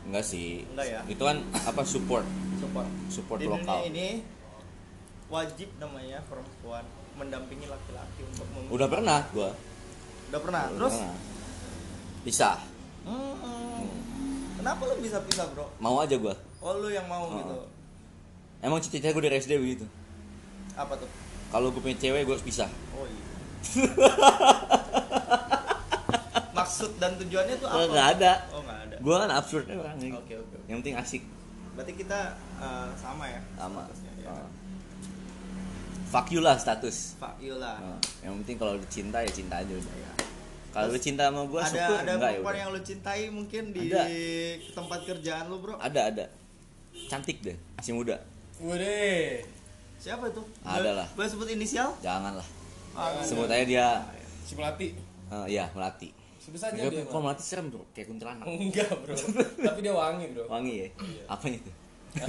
enggak 0.00 0.24
sih 0.24 0.64
Enggak 0.66 0.86
ya? 0.88 1.00
itu 1.06 1.20
kan 1.20 1.36
apa 1.54 1.84
support 1.84 2.24
Support. 2.56 2.88
support 3.08 3.36
di 3.38 3.46
lokal 3.46 3.84
dunia 3.84 3.84
ini 3.86 4.08
wajib 5.28 5.68
namanya 5.76 6.24
perempuan 6.24 6.82
mendampingi 7.14 7.68
laki-laki 7.68 8.24
untuk 8.24 8.48
udah 8.70 8.88
pernah 8.88 9.20
gua 9.30 9.52
Udah 10.26 10.40
pernah. 10.40 10.62
Udah 10.66 10.76
Terus 10.80 10.94
pernah. 10.96 11.16
pisah 12.22 12.56
Hmm. 13.02 13.88
Kenapa 14.54 14.82
lu 14.84 15.00
bisa 15.00 15.18
pisah, 15.22 15.48
Bro? 15.50 15.66
mau 15.76 15.96
aja 15.98 16.14
gua 16.14 16.36
Oh, 16.58 16.76
lu 16.76 16.88
yang 16.88 17.04
mau 17.04 17.24
Oh. 17.24 17.34
gitu. 17.34 17.56
emang 18.60 18.78
cita-cita 18.78 19.10
gua 19.10 19.24
dari 19.24 19.36
SD 19.36 19.56
begitu 19.56 19.84
Apa 20.74 20.92
tuh? 20.94 21.08
kalau 21.48 21.68
gue 21.68 21.80
punya 21.80 21.96
cewek 21.96 22.22
gue 22.22 22.30
harus 22.30 22.44
pisah 22.44 22.68
Oh 22.92 23.04
iya. 23.04 23.24
Maksud 26.52 26.90
dan 26.96 27.16
tujuannya 27.16 27.56
tuh 27.56 27.66
apa? 27.66 27.88
Nggak 27.88 28.08
ada. 28.14 28.32
Oh, 28.50 28.60
nggak 28.60 28.78
ada. 28.84 28.96
gue 28.96 29.14
kan 29.16 29.30
absurd 29.32 29.64
orang 29.66 29.96
nih 29.96 30.12
Oke, 30.12 30.34
oke, 30.36 30.54
oke. 30.54 30.58
yang 30.66 30.78
penting 30.80 30.94
asik 30.94 31.22
Berarti 31.72 31.92
kita 31.94 32.20
eh, 32.58 32.88
sama 32.94 33.24
ya? 33.26 33.40
sama 33.54 33.80
statusnya, 33.82 34.12
ya. 34.18 34.28
Oh. 34.28 34.48
fuck 36.06 36.26
you 36.28 36.38
lah 36.38 36.54
status 36.54 37.16
Pak 37.16 37.38
Yula. 37.38 37.80
Oh, 37.80 37.96
yang 38.20 38.36
penting 38.38 38.56
kalau 38.56 38.74
lu 38.74 38.86
cinta 38.86 39.18
ya 39.18 39.30
cinta 39.30 39.56
aja 39.56 39.72
udah 39.72 39.94
Ya. 39.96 40.10
Kalau 40.70 40.86
lu 40.88 40.98
cinta 40.98 41.22
sama 41.24 41.42
gue 41.44 41.58
ada 41.58 41.68
syukur 41.68 41.96
ada 41.96 42.10
enggak 42.10 42.30
ya 42.30 42.34
perempuan 42.36 42.46
udah. 42.46 42.60
yang 42.60 42.70
lu 42.70 42.80
cintai 42.80 43.20
mungkin 43.28 43.62
di 43.70 43.80
Ada. 43.86 44.02
tempat 44.70 45.00
kerjaan 45.02 45.44
lu, 45.46 45.56
Bro? 45.58 45.74
ada 45.76 46.00
ada 46.06 46.24
cantik 47.06 47.38
deh 47.40 47.56
masih 47.74 47.92
muda 47.92 48.16
Udah. 48.58 49.40
Siapa 49.96 50.24
itu? 50.26 50.40
Ada 50.60 50.90
lah. 50.94 51.08
Boleh 51.12 51.28
sebut 51.28 51.48
inisial? 51.48 51.92
janganlah 51.98 52.44
Ah, 52.90 53.20
sebut 53.20 53.46
aja 53.46 53.62
dia 53.62 53.86
Si 54.42 54.52
Melati. 54.52 54.92
eh, 55.28 55.46
ya 55.48 55.70
melati 55.70 56.10
Sebut 56.36 56.56
saja 56.56 56.76
dia. 56.80 57.02
kok 57.02 57.16
melati 57.16 57.40
serem 57.40 57.68
bro 57.68 57.84
kayak 57.90 58.08
kuntilanak 58.08 58.44
Enggak, 58.50 58.90
Bro. 58.96 59.14
Tapi 59.64 59.78
dia 59.80 59.92
wangi, 59.92 60.26
Bro. 60.30 60.44
wangi 60.46 60.74
ya 60.78 60.88
apanya 61.26 61.58
itu 61.58 61.72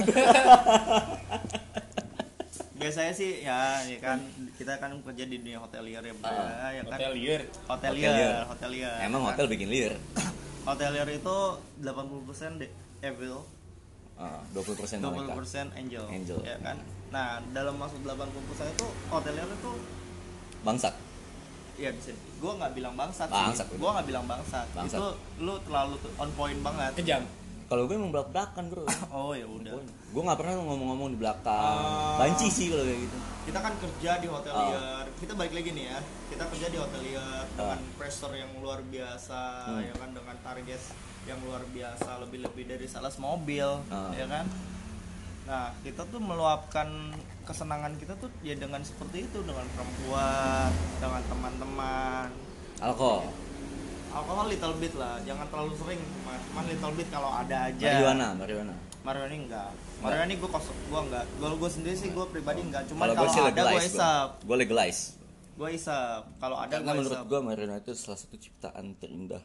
biasanya 2.81 3.13
sih 3.13 3.31
ya, 3.45 3.77
ya 3.85 3.97
kan 4.01 4.17
kita 4.57 4.73
kan 4.81 4.91
kerja 5.05 5.23
di 5.29 5.37
dunia 5.37 5.61
hotelier 5.61 6.01
ya, 6.01 6.13
Bro, 6.17 6.25
Ah, 6.27 6.73
ya 6.73 6.81
kan. 6.81 6.97
Hotelier. 6.97 7.41
Hotelier, 7.69 8.09
Hotelier. 8.09 8.41
hotelier. 8.49 8.93
emang 9.05 9.21
kan. 9.21 9.27
hotel 9.33 9.45
bikin 9.47 9.67
liar 9.69 9.93
Hotelier 10.67 11.07
itu 11.09 11.37
80% 11.81 12.61
de 12.61 12.67
evil, 13.01 13.41
Ah, 14.17 14.41
20% 14.53 15.01
20% 15.01 15.01
malaikat 15.01 15.73
angel. 15.73 16.05
Angel. 16.05 16.37
Ya 16.45 16.57
kan? 16.61 16.77
Nah, 17.09 17.41
dalam 17.49 17.77
masuk 17.77 18.01
80% 18.05 18.29
itu 18.69 18.87
hotelier 19.09 19.49
itu 19.49 19.71
bangsat 20.61 20.93
ya 21.81 21.89
bisa 21.89 22.13
gua 22.37 22.61
nggak 22.61 22.73
bilang 22.77 22.93
bangsat, 22.93 23.25
Bangsat. 23.25 23.65
Gua 23.81 23.97
nggak 23.97 24.07
bilang 24.13 24.25
bangsat. 24.29 24.67
Bangsat. 24.77 25.01
Itu 25.01 25.07
lu 25.41 25.57
terlalu 25.65 25.97
on 26.21 26.29
point 26.37 26.59
banget. 26.61 26.93
Kejam. 26.93 27.25
Kalau 27.71 27.87
gue 27.87 27.95
emang 27.95 28.11
belak 28.11 28.29
belakan 28.29 28.67
bro 28.67 28.83
Oh 29.15 29.31
ya 29.31 29.47
udah. 29.47 29.79
gue 30.11 30.21
nggak 30.21 30.35
pernah 30.35 30.53
ngomong-ngomong 30.59 31.09
di 31.09 31.17
belakang 31.17 31.55
Ah. 31.79 32.19
banci 32.19 32.47
sih 32.47 32.67
kalau 32.67 32.83
kayak 32.83 32.99
gitu 33.01 33.17
kita 33.41 33.57
kan 33.57 33.73
kerja 33.73 34.11
di 34.19 34.27
hotelier 34.27 34.75
Ah. 34.75 35.03
kita 35.15 35.31
balik 35.33 35.53
lagi 35.53 35.69
nih 35.71 35.85
ya 35.87 35.99
kita 36.27 36.43
kerja 36.45 36.67
di 36.67 36.77
hotelier 36.77 37.23
dengan 37.49 37.79
pressure 37.95 38.33
yang 38.33 38.51
luar 38.59 38.83
biasa 38.83 39.41
Hmm. 39.65 39.79
ya 39.81 39.93
kan 39.95 40.09
dengan 40.11 40.35
target 40.37 40.81
yang 41.23 41.39
luar 41.41 41.63
biasa 41.65 42.09
lebih-lebih 42.19 42.63
dari 42.67 42.85
sales 42.85 43.15
mobil 43.17 43.67
Ah. 43.87 44.11
ya 44.11 44.27
kan 44.27 44.43
nah 45.41 45.71
kita 45.79 46.03
tuh 46.05 46.19
meluapkan 46.19 47.15
kesenangan 47.41 47.95
kita 47.95 48.13
tuh 48.15 48.29
ya 48.41 48.53
dengan 48.53 48.83
seperti 48.83 49.25
itu 49.25 49.39
dengan 49.41 49.63
perempuan 49.71 50.69
dengan 50.99 51.23
teman-teman 51.25 52.27
alkohol 52.77 53.25
alkohol 54.11 54.45
little 54.51 54.75
bit 54.77 54.93
lah 54.99 55.17
jangan 55.23 55.47
terlalu 55.47 55.73
sering 55.79 56.01
cuman, 56.03 56.37
cuman 56.51 56.63
little 56.67 56.93
bit 56.99 57.07
kalau 57.07 57.31
ada 57.31 57.57
aja. 57.71 57.87
Marijuana 57.87 58.27
marijuana. 58.35 58.75
Marijuana 59.01 59.33
enggak. 59.33 59.71
Marijuana 60.03 60.33
gue 60.35 60.49
kosong 60.51 60.77
gue 60.77 61.01
enggak. 61.09 61.25
Gue 61.39 61.49
gue 61.55 61.69
sendiri 61.71 61.95
sih 61.95 62.09
gue 62.11 62.25
pribadi 62.29 62.61
enggak. 62.61 62.83
Cuman 62.91 63.15
kalau 63.15 63.31
ada 63.31 63.61
gue 63.71 63.81
isap 63.87 64.29
gue 64.43 64.57
legalize. 64.59 65.01
Gue 65.55 65.69
isap 65.75 66.21
kalau 66.37 66.57
ada 66.59 66.71
karena 66.71 66.91
gue 66.91 66.99
menurut 66.99 67.21
gue 67.25 67.39
marijuana 67.39 67.79
itu 67.79 67.91
salah 67.95 68.19
satu 68.19 68.35
ciptaan 68.35 68.99
terindah 68.99 69.43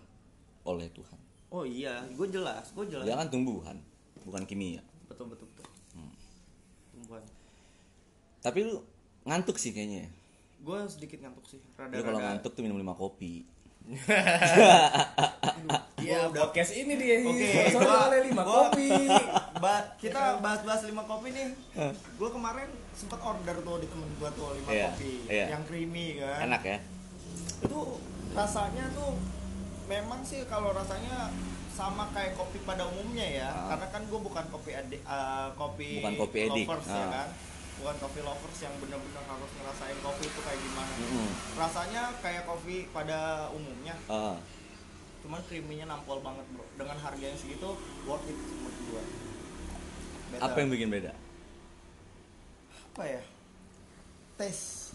oleh 0.66 0.90
Tuhan. 0.90 1.18
Oh 1.54 1.62
iya 1.62 2.02
gue 2.10 2.26
jelas 2.28 2.74
gue 2.74 2.84
jelas. 2.90 3.06
Dia 3.06 3.14
kan 3.14 3.30
tumbuhan 3.30 3.78
bukan 4.26 4.42
kimia. 4.44 4.82
Betul 5.06 5.30
betul 5.30 5.46
betul. 5.54 5.66
Hmm. 5.94 6.14
Tumbuhan. 6.92 7.22
tapi 8.42 8.62
lu 8.62 8.78
ngantuk 9.26 9.58
sih 9.58 9.74
kayaknya 9.74 10.06
ya. 10.06 10.10
gue 10.62 10.78
sedikit 10.86 11.18
ngantuk 11.18 11.44
sih 11.50 11.58
rada 11.74 11.98
kalau 11.98 12.22
ngantuk 12.22 12.54
tuh 12.54 12.62
minum 12.62 12.78
lima 12.78 12.94
kopi 12.94 13.42
Iya, 15.96 16.30
udah- 16.30 16.42
podcast 16.44 16.72
ini 16.72 16.94
dia. 16.94 17.18
Oke, 17.20 17.50
Soalnya 17.68 17.82
gua- 18.12 18.22
lima 18.22 18.42
gua- 18.42 18.54
kopi. 18.68 18.88
Ba- 19.56 19.88
kita 19.96 20.38
bahas-bahas 20.38 20.82
lima 20.84 21.02
kopi 21.02 21.28
nih. 21.30 21.48
Gue 22.14 22.28
kemarin 22.28 22.68
sempat 22.92 23.18
order 23.18 23.56
tuh 23.58 23.76
di 23.78 23.86
temen 23.86 24.06
gue 24.12 24.30
tuh 24.32 24.48
lima 24.54 24.68
Iya, 24.68 24.86
kopi 24.88 25.12
iya. 25.26 25.46
yang 25.50 25.62
creamy 25.64 26.06
kan. 26.16 26.46
enak 26.46 26.62
ya 26.62 26.78
Itu 27.58 27.80
rasanya 28.32 28.84
tuh 28.92 29.16
memang 29.86 30.20
sih 30.22 30.44
kalau 30.44 30.70
rasanya 30.70 31.32
sama 31.68 32.08
kayak 32.10 32.34
kopi 32.34 32.58
pada 32.62 32.84
umumnya 32.86 33.26
ya. 33.38 33.48
Ah. 33.48 33.74
Karena 33.74 33.86
kan 33.90 34.02
gue 34.04 34.20
bukan 34.20 34.44
kopi 34.48 34.70
adi, 34.72 34.96
eh, 34.96 35.48
kopi, 35.54 35.90
Bukan 36.00 36.14
kopi 36.18 36.38
edik. 36.44 36.66
lovers 36.66 36.86
ya 36.86 36.96
Ah. 36.96 37.08
kan. 37.12 37.28
Bukan 37.76 37.96
kopi 37.98 38.20
lovers 38.20 38.58
yang 38.58 38.74
benar-benar 38.76 39.24
harus 39.26 39.50
ngerasain 39.52 39.98
kopi 40.00 40.24
itu 40.24 40.40
kayak 40.40 40.58
gimana. 40.58 40.92
Mm-mm. 40.96 41.28
Rasanya 41.54 42.02
kayak 42.18 42.42
kopi 42.44 42.88
pada 42.88 43.18
umumnya, 43.50 43.92
Ah, 44.06 44.40
cuman 45.20 45.40
creamy-nya 45.44 45.84
nampol 45.84 46.18
banget 46.18 46.46
bro. 46.50 46.64
Dengan 46.74 46.96
harga 46.96 47.20
yang 47.22 47.36
segitu 47.36 47.76
worth 48.02 48.24
it 48.24 48.34
menurut 48.34 48.76
gua. 48.88 49.02
Beda. 50.26 50.42
apa 50.42 50.56
yang 50.58 50.70
bikin 50.70 50.90
beda 50.90 51.12
apa 52.90 53.02
ya? 53.06 53.22
Tes. 54.34 54.90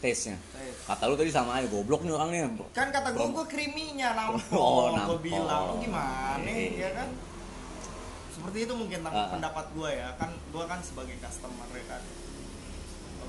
taste 0.00 0.32
nya 0.32 0.38
Tes. 0.56 0.74
kata 0.86 1.04
lu 1.04 1.14
tadi 1.14 1.28
sama 1.28 1.60
aja 1.60 1.68
goblok 1.68 2.00
nih 2.02 2.14
orangnya 2.14 2.48
Kan 2.72 2.88
kata 2.88 3.12
gua 3.12 3.20
Belum. 3.20 3.36
gua 3.36 3.44
creamy-nya 3.44 4.16
nampol. 4.16 4.56
Oh, 4.56 4.96
nampol. 4.96 5.18
bilang 5.20 5.62
lu 5.68 5.84
gimana 5.84 6.48
ya 6.48 6.88
kan? 6.96 7.08
Seperti 8.40 8.58
itu 8.62 8.72
mungkin 8.72 8.98
tang- 9.02 9.12
Ah, 9.12 9.20
ah. 9.20 9.30
pendapat 9.30 9.66
gua 9.70 9.90
ya. 9.90 10.16
Kan 10.16 10.38
gua 10.48 10.64
kan 10.64 10.80
sebagai 10.80 11.18
customer 11.18 11.68
ya 11.70 11.84
kan. 11.86 12.02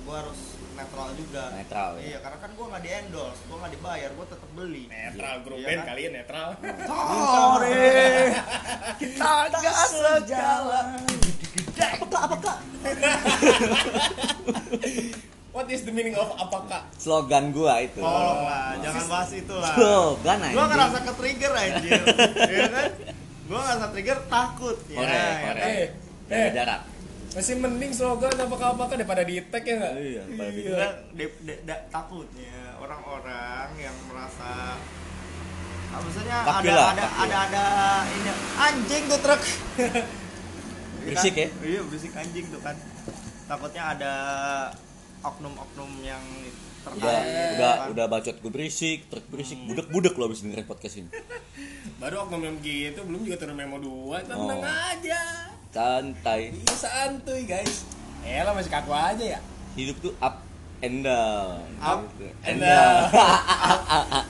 Gua 0.01 0.18
harus 0.18 0.39
netral 0.72 1.13
juga. 1.13 1.51
Netral, 1.51 1.89
ya. 1.94 2.01
Iya, 2.01 2.18
karena 2.24 2.38
kan 2.39 2.51
gua 2.53 2.65
nggak 2.72 2.82
di 2.82 2.89
endorse, 2.89 3.41
gua 3.46 3.58
nggak 3.60 3.74
dibayar, 3.75 4.13
gua 4.13 4.25
tetap 4.25 4.50
beli. 4.51 4.84
Netral 4.88 5.36
grup 5.41 5.53
Iya 5.53 5.68
band 5.68 5.77
kan? 5.77 5.89
kalian 5.89 6.12
netral. 6.15 6.50
Sorry, 6.88 8.34
kita 9.03 9.32
gak 9.53 9.86
sejalan. 9.86 10.88
Apakah, 11.77 12.22
apakah? 12.24 12.56
What 15.51 15.68
is 15.68 15.84
the 15.84 15.91
meaning 15.91 16.15
of 16.15 16.32
apakah? 16.34 16.88
slogan 16.96 17.51
gua 17.51 17.82
itu 17.82 18.00
Tolong 18.00 18.41
lah, 18.41 18.74
jangan 18.80 19.06
bahas 19.06 19.30
itu 19.36 19.53
lah. 19.53 19.75
slogan 19.75 20.39
aja 20.39 20.56
Gua 20.56 20.65
ngerasa 20.65 20.98
ke 21.03 21.13
trigger 21.13 21.51
anjir, 21.53 22.01
ya 22.50 22.68
kan? 22.72 22.89
Gua 23.51 23.60
ngerasa 23.60 23.88
trigger 23.91 24.20
takut 24.31 24.77
ya. 24.88 24.96
korek 24.96 25.12
ya 25.12 25.27
korek 25.43 25.60
kan? 25.60 25.67
Eh, 25.67 25.88
eh. 26.31 26.48
jarak 26.55 26.81
Masih 27.31 27.55
mending 27.60 27.91
slogan 27.91 28.31
apakah 28.31 28.75
apakah 28.75 28.96
daripada 28.96 29.24
di 29.24 29.43
tag 29.43 29.63
ya 29.63 29.75
enggak? 29.75 29.93
iya 30.00 30.24
pada 30.24 30.51
gitu. 30.51 30.72
Gua 30.72 30.89
de- 31.12 31.39
de- 31.43 31.62
de- 31.67 31.84
takutnya 31.88 32.55
orang-orang 32.79 33.70
yang 33.75 33.96
merasa 34.08 34.79
Ah, 35.91 36.00
maksudnya 36.00 36.38
ada, 36.39 36.72
lah, 36.72 36.88
ada, 36.96 37.05
ada, 37.20 37.38
ada, 37.51 37.65
ini 38.15 38.31
anjing 38.55 39.03
tuh 39.12 39.20
truk. 39.20 39.43
Berisik 41.03 41.36
ya? 41.36 41.48
Iya 41.60 41.79
berisik 41.84 42.15
anjing 42.15 42.48
tuh 42.48 42.63
kan. 42.63 42.79
Takutnya 43.43 43.84
ada 43.91 44.13
oknum-oknum 45.20 45.91
yang 46.00 46.24
udah 46.83 46.91
terkait. 46.91 47.51
udah 47.55 47.73
udah 47.89 48.05
bacot 48.07 48.35
gue 48.35 48.50
berisik 48.50 48.97
truk 49.07 49.23
berisik 49.27 49.55
budek 49.63 49.88
budek 49.88 50.13
lo 50.15 50.25
abis 50.25 50.41
dengerin 50.41 50.63
podcast 50.63 50.95
ini 50.97 51.09
Baru 51.97 52.23
oknum 52.23 52.41
yang 52.41 52.55
gitu 52.59 53.01
belum 53.01 53.21
juga 53.21 53.38
turun 53.38 53.53
memo 53.53 53.77
2 53.77 54.25
tenang 54.25 54.57
Oh. 54.57 54.65
aja. 54.65 55.21
santai 55.69 56.50
Iya 56.51 56.73
santuy 56.73 57.43
guys. 57.43 57.83
Eh 58.21 58.38
lah 58.38 58.51
masih 58.51 58.67
kaku 58.67 58.89
aja 58.89 59.38
ya. 59.38 59.39
hidup 59.71 59.95
tuh 60.00 60.11
up 60.17 60.39
and 60.79 61.01
down 61.01 61.61
Up 61.77 62.01
and 62.43 62.57
down 62.57 63.07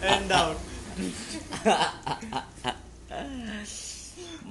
and 0.05 0.25
down 0.27 0.53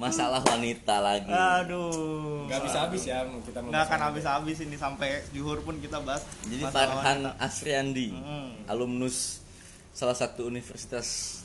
masalah 0.01 0.41
wanita 0.41 0.97
lagi. 0.97 1.29
Aduh. 1.29 2.43
Gak 2.45 2.61
bisa 2.61 2.77
habis 2.81 3.03
ya 3.03 3.21
kita 3.21 3.61
nggak 3.61 3.83
akan 3.85 3.99
habis-habis 4.03 4.57
ini 4.59 4.73
sampai 4.75 5.07
juhur 5.29 5.61
pun 5.61 5.77
kita 5.77 6.01
bahas 6.01 6.25
jadi 6.43 6.65
Farhan 6.67 6.97
wanita. 7.21 7.37
Asriandi 7.37 8.09
Hmm. 8.11 8.49
alumnus 8.65 9.45
salah 9.91 10.13
satu 10.13 10.43
universitas 10.43 11.39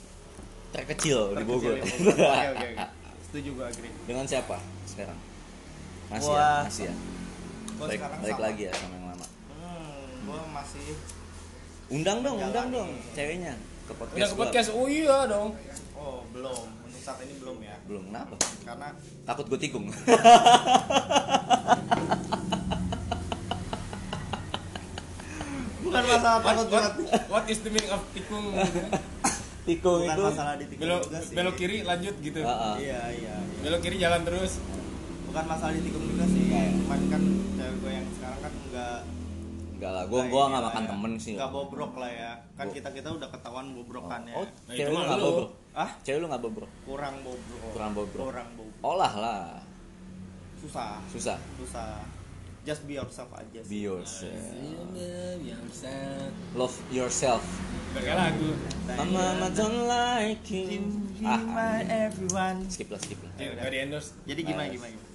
terkecil, 0.69 1.31
di 1.31 1.35
Terkecil 1.37 1.47
Bogor. 1.47 1.75
di 1.77 1.91
Bogor. 2.03 2.25
oke 2.33 2.47
oke 2.51 2.67
oke. 2.73 2.87
Setuju 3.23 3.49
gue 3.53 3.65
agree 3.67 3.93
dengan 4.05 4.25
siapa 4.25 4.57
sekarang? 4.85 5.19
Masih 6.07 6.25
Gua- 6.25 6.39
ya 6.39 6.51
masih 6.65 6.85
ya 6.85 6.95
balik, 7.77 7.99
balik 8.01 8.33
sama. 8.33 8.41
lagi 8.43 8.63
ya 8.63 8.73
sama 8.73 8.95
yang 8.95 9.07
lama. 9.07 9.27
Hmm, 9.53 10.07
gue 10.25 10.41
masih 10.51 10.87
undang 11.89 12.19
dong 12.21 12.37
undang 12.41 12.69
dong 12.71 12.89
ceweknya 13.13 13.55
ke 13.85 13.93
podcast 13.95 14.17
Udah 14.17 14.27
ke 14.27 14.33
gua. 14.33 14.43
podcast, 14.43 14.69
oh 14.73 14.87
iya 14.87 15.19
dong. 15.27 15.49
Oh 15.95 16.19
belum 16.29 16.59
saat 17.07 17.23
ini 17.23 17.39
belum 17.39 17.63
ya? 17.63 17.79
Belum 17.87 18.11
kenapa? 18.11 18.35
Karena 18.67 18.91
takut 19.23 19.47
gue 19.47 19.59
tikung. 19.63 19.87
Bukan 25.87 26.03
masalah 26.03 26.43
what, 26.43 26.51
takut 26.51 26.67
what, 26.67 26.75
banget 26.75 26.93
what 27.31 27.47
is 27.47 27.63
the 27.63 27.71
meaning 27.71 27.95
of 27.95 28.03
tikung? 28.11 28.51
Tikung 29.63 30.03
bukan 30.03 30.19
itu 30.19 30.23
masalah 30.35 30.59
ditikung 30.59 30.83
belok 30.83 31.03
juga 31.07 31.19
sih. 31.23 31.35
belok 31.39 31.55
kiri 31.55 31.87
lanjut 31.87 32.15
gitu. 32.19 32.43
Ah, 32.43 32.75
ah. 32.75 32.75
iya 32.75 33.03
iya 33.15 33.39
iya. 33.39 33.63
belok 33.63 33.87
kiri 33.87 34.03
jalan 34.03 34.27
terus. 34.27 34.59
Bukan 35.31 35.45
masalah 35.47 35.79
ditikung 35.79 36.03
juga 36.11 36.27
sih 36.27 36.43
cuman 36.51 37.01
kan 37.07 37.23
cewek 37.55 37.75
gue 37.87 37.91
yang 38.03 38.07
sekarang 38.19 38.41
kan 38.43 38.51
enggak 38.67 39.07
enggak 39.79 39.93
lah 39.95 40.05
gue 40.11 40.21
gua 40.27 40.43
nggak 40.51 40.63
makan 40.75 40.85
temen 40.91 41.13
sih. 41.23 41.39
Enggak 41.39 41.55
bobrok 41.55 42.03
lah 42.03 42.11
ya. 42.11 42.43
Kan 42.59 42.67
kita 42.75 42.91
kita 42.91 43.15
udah 43.15 43.31
ketahuan 43.31 43.79
bobrokannya. 43.79 44.35
oh 44.35 44.43
Nah, 44.43 44.75
cewek 44.75 44.91
itu 44.91 44.91
lu 44.91 44.99
mah 44.99 45.07
nggak 45.07 45.23
bobrok 45.23 45.66
Ah, 45.77 45.93
cewek 46.01 46.19
lu 46.19 46.27
nggak 46.27 46.41
bobrok 46.41 46.73
kurang 46.83 47.21
bobrok. 47.21 47.61
Kurang 47.69 47.93
bobrok. 47.93 48.25
Kurang 48.25 48.49
bobrok. 48.57 48.81
olah 48.83 49.13
lah 49.15 49.45
Susah. 50.57 51.05
susah 51.07 51.37
Susah. 51.61 52.01
Just 52.65 52.83
be 52.83 52.97
yourself 52.97 53.31
aja 53.31 53.61
be 53.63 53.85
yourself 53.85 54.35
yang 55.39 55.61
bisa 55.63 55.93
love 56.51 56.75
yourself 56.91 57.45
Pakai 57.93 58.11
lagu 58.11 58.57
Mama, 58.89 59.37
mama 59.37 59.47
don't 59.53 59.87
like 59.87 60.43
you 60.49 60.83
ah, 61.23 61.39
my 61.39 61.79
everyone. 61.87 62.65
skip 62.67 62.89
lah 62.89 62.99
skip 62.99 63.21
lah 63.21 63.31
Ya 63.37 63.53
udah. 63.53 63.71
Di 63.71 63.79
endorse 63.79 64.17
Jadi 64.25 64.41
gimana 64.43 64.67
gimana 64.67 64.91
gimana? 64.91 65.13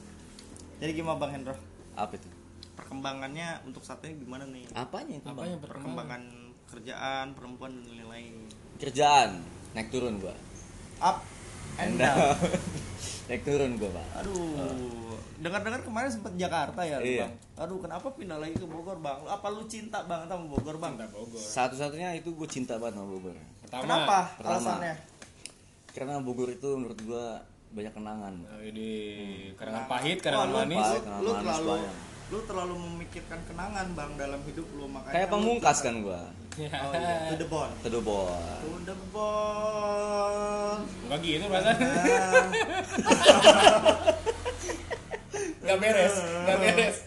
Jadi 0.80 0.92
gimana 0.94 1.18
Bang 1.18 1.32
Hendro? 1.34 1.56
apa 1.92 2.14
itu 2.16 2.30
Perkembangannya 2.72 3.48
untuk 3.66 3.84
saat 3.84 4.00
ini 4.06 4.16
gimana 4.16 4.46
nih? 4.46 4.64
apanya 4.72 5.14
itu 5.18 5.28
Apa 5.28 5.36
Bang? 5.36 5.48
yang 5.50 5.60
perkembangan? 5.60 6.22
Perkembangan 6.22 6.24
kerjaan, 6.70 7.26
perempuan 7.36 7.72
dan 7.76 7.84
lain-lain. 7.92 8.36
kerjaan 8.78 9.30
naik 9.72 9.90
turun 9.90 10.16
gua 10.18 10.32
Up 11.02 11.18
and 11.78 11.98
down. 11.98 12.38
naik 13.28 13.42
turun 13.42 13.76
gua 13.76 13.90
pak 13.92 14.08
Aduh, 14.20 15.16
dengar-dengar 15.38 15.82
kemarin 15.82 16.10
sempat 16.10 16.36
Jakarta 16.36 16.82
ya, 16.82 17.00
Iya. 17.00 17.26
Bang. 17.26 17.34
Aduh, 17.62 17.80
kenapa 17.80 18.12
pindah 18.12 18.38
lagi 18.38 18.54
ke 18.54 18.66
Bogor, 18.66 19.00
Bang? 19.00 19.24
Apa 19.24 19.48
lu 19.50 19.64
cinta 19.66 20.04
banget 20.04 20.28
sama 20.28 20.46
Bogor, 20.46 20.76
Bang? 20.78 20.94
Cinta 20.94 21.08
Bogor 21.10 21.40
satu-satunya 21.40 22.12
itu 22.14 22.30
gue 22.30 22.46
cinta 22.46 22.76
banget 22.76 22.96
sama 22.96 23.08
Bogor 23.10 23.38
Pertama 23.62 23.82
Kenapa? 23.82 24.18
Pertama. 24.36 24.58
Alasannya? 24.58 24.96
karena 25.90 26.14
Bogor 26.20 26.50
itu 26.50 26.70
menurut 26.74 27.00
gua 27.02 27.26
banyak 27.70 27.94
kenangan 27.94 28.34
Nah, 28.38 28.60
ini 28.62 28.90
karangan 29.54 29.84
pahit, 29.88 30.18
karangan 30.20 30.40
Wah, 30.42 30.48
lu- 30.48 30.60
manis 30.62 30.80
Pahit, 30.82 31.00
Lu, 31.00 31.06
kenangan 31.06 31.22
lu 31.22 31.32
manis 31.32 31.40
terlalu 31.42 31.72
banyak. 31.74 31.96
lu 32.28 32.40
terlalu 32.42 32.76
memikirkan 32.82 33.40
kenangan, 33.46 33.86
Bang, 33.92 34.12
dalam 34.16 34.40
hidup 34.42 34.68
lu 34.72 34.86
makanya 34.86 35.14
kayak 35.14 35.30
pamungkas 35.30 35.78
cinta. 35.78 35.88
kan 35.88 35.96
gua 36.02 36.22
Oh 36.52 36.92
iya, 36.92 37.32
to 37.32 37.40
the 37.40 37.48
bone. 37.48 37.72
teduh 37.80 38.04
boy 38.04 38.28
To 38.60 38.72
the 38.84 38.96
bone. 39.10 40.84
Enggak 41.08 41.20
gitu 41.22 41.46
Nah, 41.48 41.64
Gak 45.62 45.78
beres, 45.78 46.16
gak 46.44 46.58
beres 46.60 46.98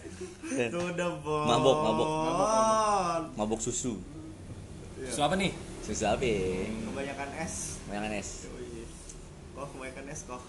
to 0.49 0.81
the 0.91 1.07
bone. 1.21 1.45
Mabok, 1.45 1.77
mabok. 1.83 2.07
Mabok, 2.25 2.49
mabok 3.35 3.59
susu 3.61 4.01
Su 5.05 5.19
apa 5.21 5.37
nih? 5.37 5.53
susu 5.79 6.01
apa 6.03 6.25
ya? 6.25 6.65
Kebanyakan 6.65 7.29
es. 7.37 7.77
Banyakan 7.85 8.13
es. 8.17 8.29
Kok 9.53 9.67
kebanyakan 9.71 10.05
es 10.09 10.21
kok. 10.25 10.41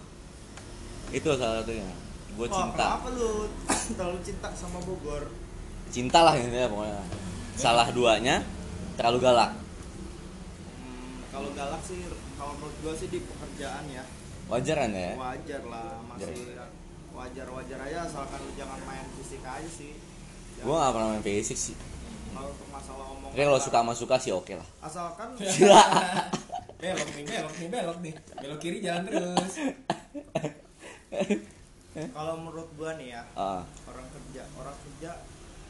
itu 1.07 1.29
salah 1.31 1.63
satunya 1.63 1.87
gue 2.35 2.47
cinta 2.51 2.99
Kenapa 2.99 3.09
lu 3.15 3.47
terlalu 3.95 4.19
cinta 4.19 4.51
sama 4.51 4.75
Bogor? 4.83 5.23
cinta 5.87 6.19
lah 6.19 6.35
intinya 6.35 6.67
pokoknya 6.67 6.99
salah 7.55 7.87
duanya 7.87 8.43
terlalu 8.97 9.19
galak? 9.21 9.51
Hmm, 9.53 11.21
kalau 11.29 11.49
galak 11.53 11.81
sih, 11.85 12.01
kalau 12.33 12.53
menurut 12.57 12.77
gua 12.81 12.93
sih 12.97 13.07
di 13.13 13.21
pekerjaan 13.21 13.85
ya. 13.93 14.03
Wajar 14.49 14.75
kan 14.81 14.91
ya? 14.91 15.13
Wajar 15.13 15.61
lah, 15.69 16.01
masih 16.09 16.57
wajar-wajar 17.13 17.79
aja 17.81 17.97
asalkan 18.05 18.39
lu 18.45 18.51
jangan 18.57 18.79
main 18.89 19.05
fisik 19.21 19.41
aja 19.45 19.69
sih. 19.69 19.93
Ya, 20.57 20.63
gue 20.65 20.73
gak 20.73 20.93
pernah 20.93 21.07
main 21.13 21.25
fisik 21.25 21.57
sih. 21.57 21.75
Kalau 22.33 22.53
untuk 22.53 22.69
masalah 22.69 23.05
omongan, 23.09 23.33
tapi 23.33 23.41
kalau 23.41 23.57
lah, 23.57 23.65
suka 23.65 23.77
sama 23.81 23.93
suka 23.97 24.15
sih 24.21 24.31
oke 24.33 24.53
lah. 24.57 24.67
Asalkan 24.81 25.27
Belok 26.77 27.09
nih, 27.17 27.23
belok 27.25 27.53
nih, 27.57 27.67
belok 27.73 27.97
nih. 28.05 28.13
Belok 28.37 28.59
kiri 28.61 28.77
jalan 28.85 29.01
terus. 29.09 29.53
Kalau 32.13 32.33
menurut 32.37 32.69
gua 32.77 32.93
nih 33.01 33.17
ya 33.17 33.25
ah, 33.33 33.65
orang 33.89 34.05
kerja 34.13 34.45
orang 34.53 34.77
kerja 34.85 35.11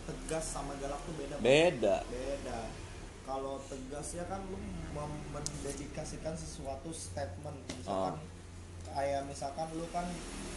tegas 0.03 0.43
sama 0.43 0.75
galak 0.83 0.99
tuh 1.07 1.15
beda. 1.15 1.35
Beda. 1.39 1.95
Beda 2.11 2.86
kalau 3.27 3.59
tegas 3.67 4.15
ya 4.15 4.23
kan 4.31 4.39
lu 4.47 4.55
mendedikasikan 5.35 6.33
sesuatu 6.33 6.89
statement. 6.95 7.59
Misalkan 7.75 8.15
kayak 8.87 9.21
misalkan 9.27 9.67
lu 9.75 9.83
kan 9.91 10.07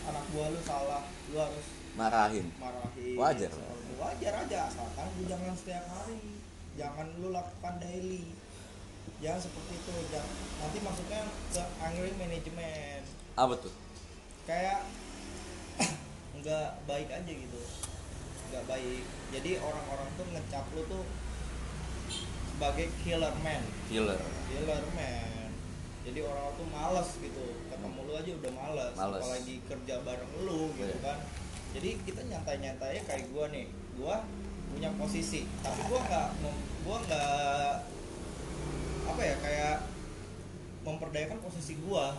anak 0.06 0.24
buah 0.30 0.48
lu 0.54 0.60
salah 0.62 1.02
lu 1.34 1.36
harus 1.36 1.66
marahin. 1.98 2.46
Marahin. 2.62 3.18
Wajar. 3.18 3.50
Seperti- 3.50 3.98
wajar 3.98 4.32
aja. 4.46 4.58
Asalkan 4.70 5.06
lu 5.18 5.26
jangan 5.26 5.52
setiap 5.58 5.84
hari. 5.90 6.38
Jangan 6.78 7.06
lu 7.18 7.34
lakukan 7.34 7.74
daily. 7.82 8.30
Jangan 9.18 9.40
seperti 9.42 9.74
itu. 9.74 9.92
Jangan 10.14 10.30
nanti 10.62 10.78
masuknya 10.80 11.20
ke 11.50 11.62
angry 11.82 12.12
management 12.14 13.04
apa 13.34 13.54
tuh? 13.58 13.74
Kayak 14.46 14.86
nggak 16.38 16.68
baik 16.86 17.08
aja 17.10 17.32
gitu. 17.34 17.60
Nggak 18.54 18.64
baik. 18.70 19.02
Jadi 19.34 19.50
orang-orang 19.58 20.08
tuh 20.14 20.26
ngecap 20.30 20.64
lu 20.78 20.82
tuh 20.86 21.04
sebagai 22.60 22.92
killer 23.00 23.32
man. 23.40 23.64
Killer. 23.88 24.20
Killer 24.52 24.84
man. 24.92 25.48
Jadi 26.04 26.20
orang 26.20 26.52
tuh 26.60 26.68
males 26.68 27.08
gitu. 27.16 27.44
Ketemu 27.72 28.00
lu 28.04 28.12
aja 28.12 28.30
udah 28.36 28.52
males, 28.52 28.92
Males. 28.92 29.22
apalagi 29.24 29.54
kerja 29.64 29.94
bareng 30.04 30.32
lu 30.44 30.68
gitu 30.76 30.92
Iya. 30.92 31.00
kan. 31.00 31.18
Jadi 31.72 31.90
kita 32.04 32.20
nyantai-nyantai 32.28 33.00
kayak 33.08 33.32
gua 33.32 33.48
nih. 33.48 33.64
Gua 33.96 34.28
punya 34.76 34.92
posisi. 35.00 35.48
Tapi 35.64 35.80
gua 35.88 36.04
nggak 36.04 36.28
gua 36.84 36.96
nggak 37.00 37.72
apa 39.08 39.22
ya 39.24 39.36
kayak 39.40 39.76
memperdayakan 40.84 41.40
posisi 41.40 41.80
gua 41.80 42.12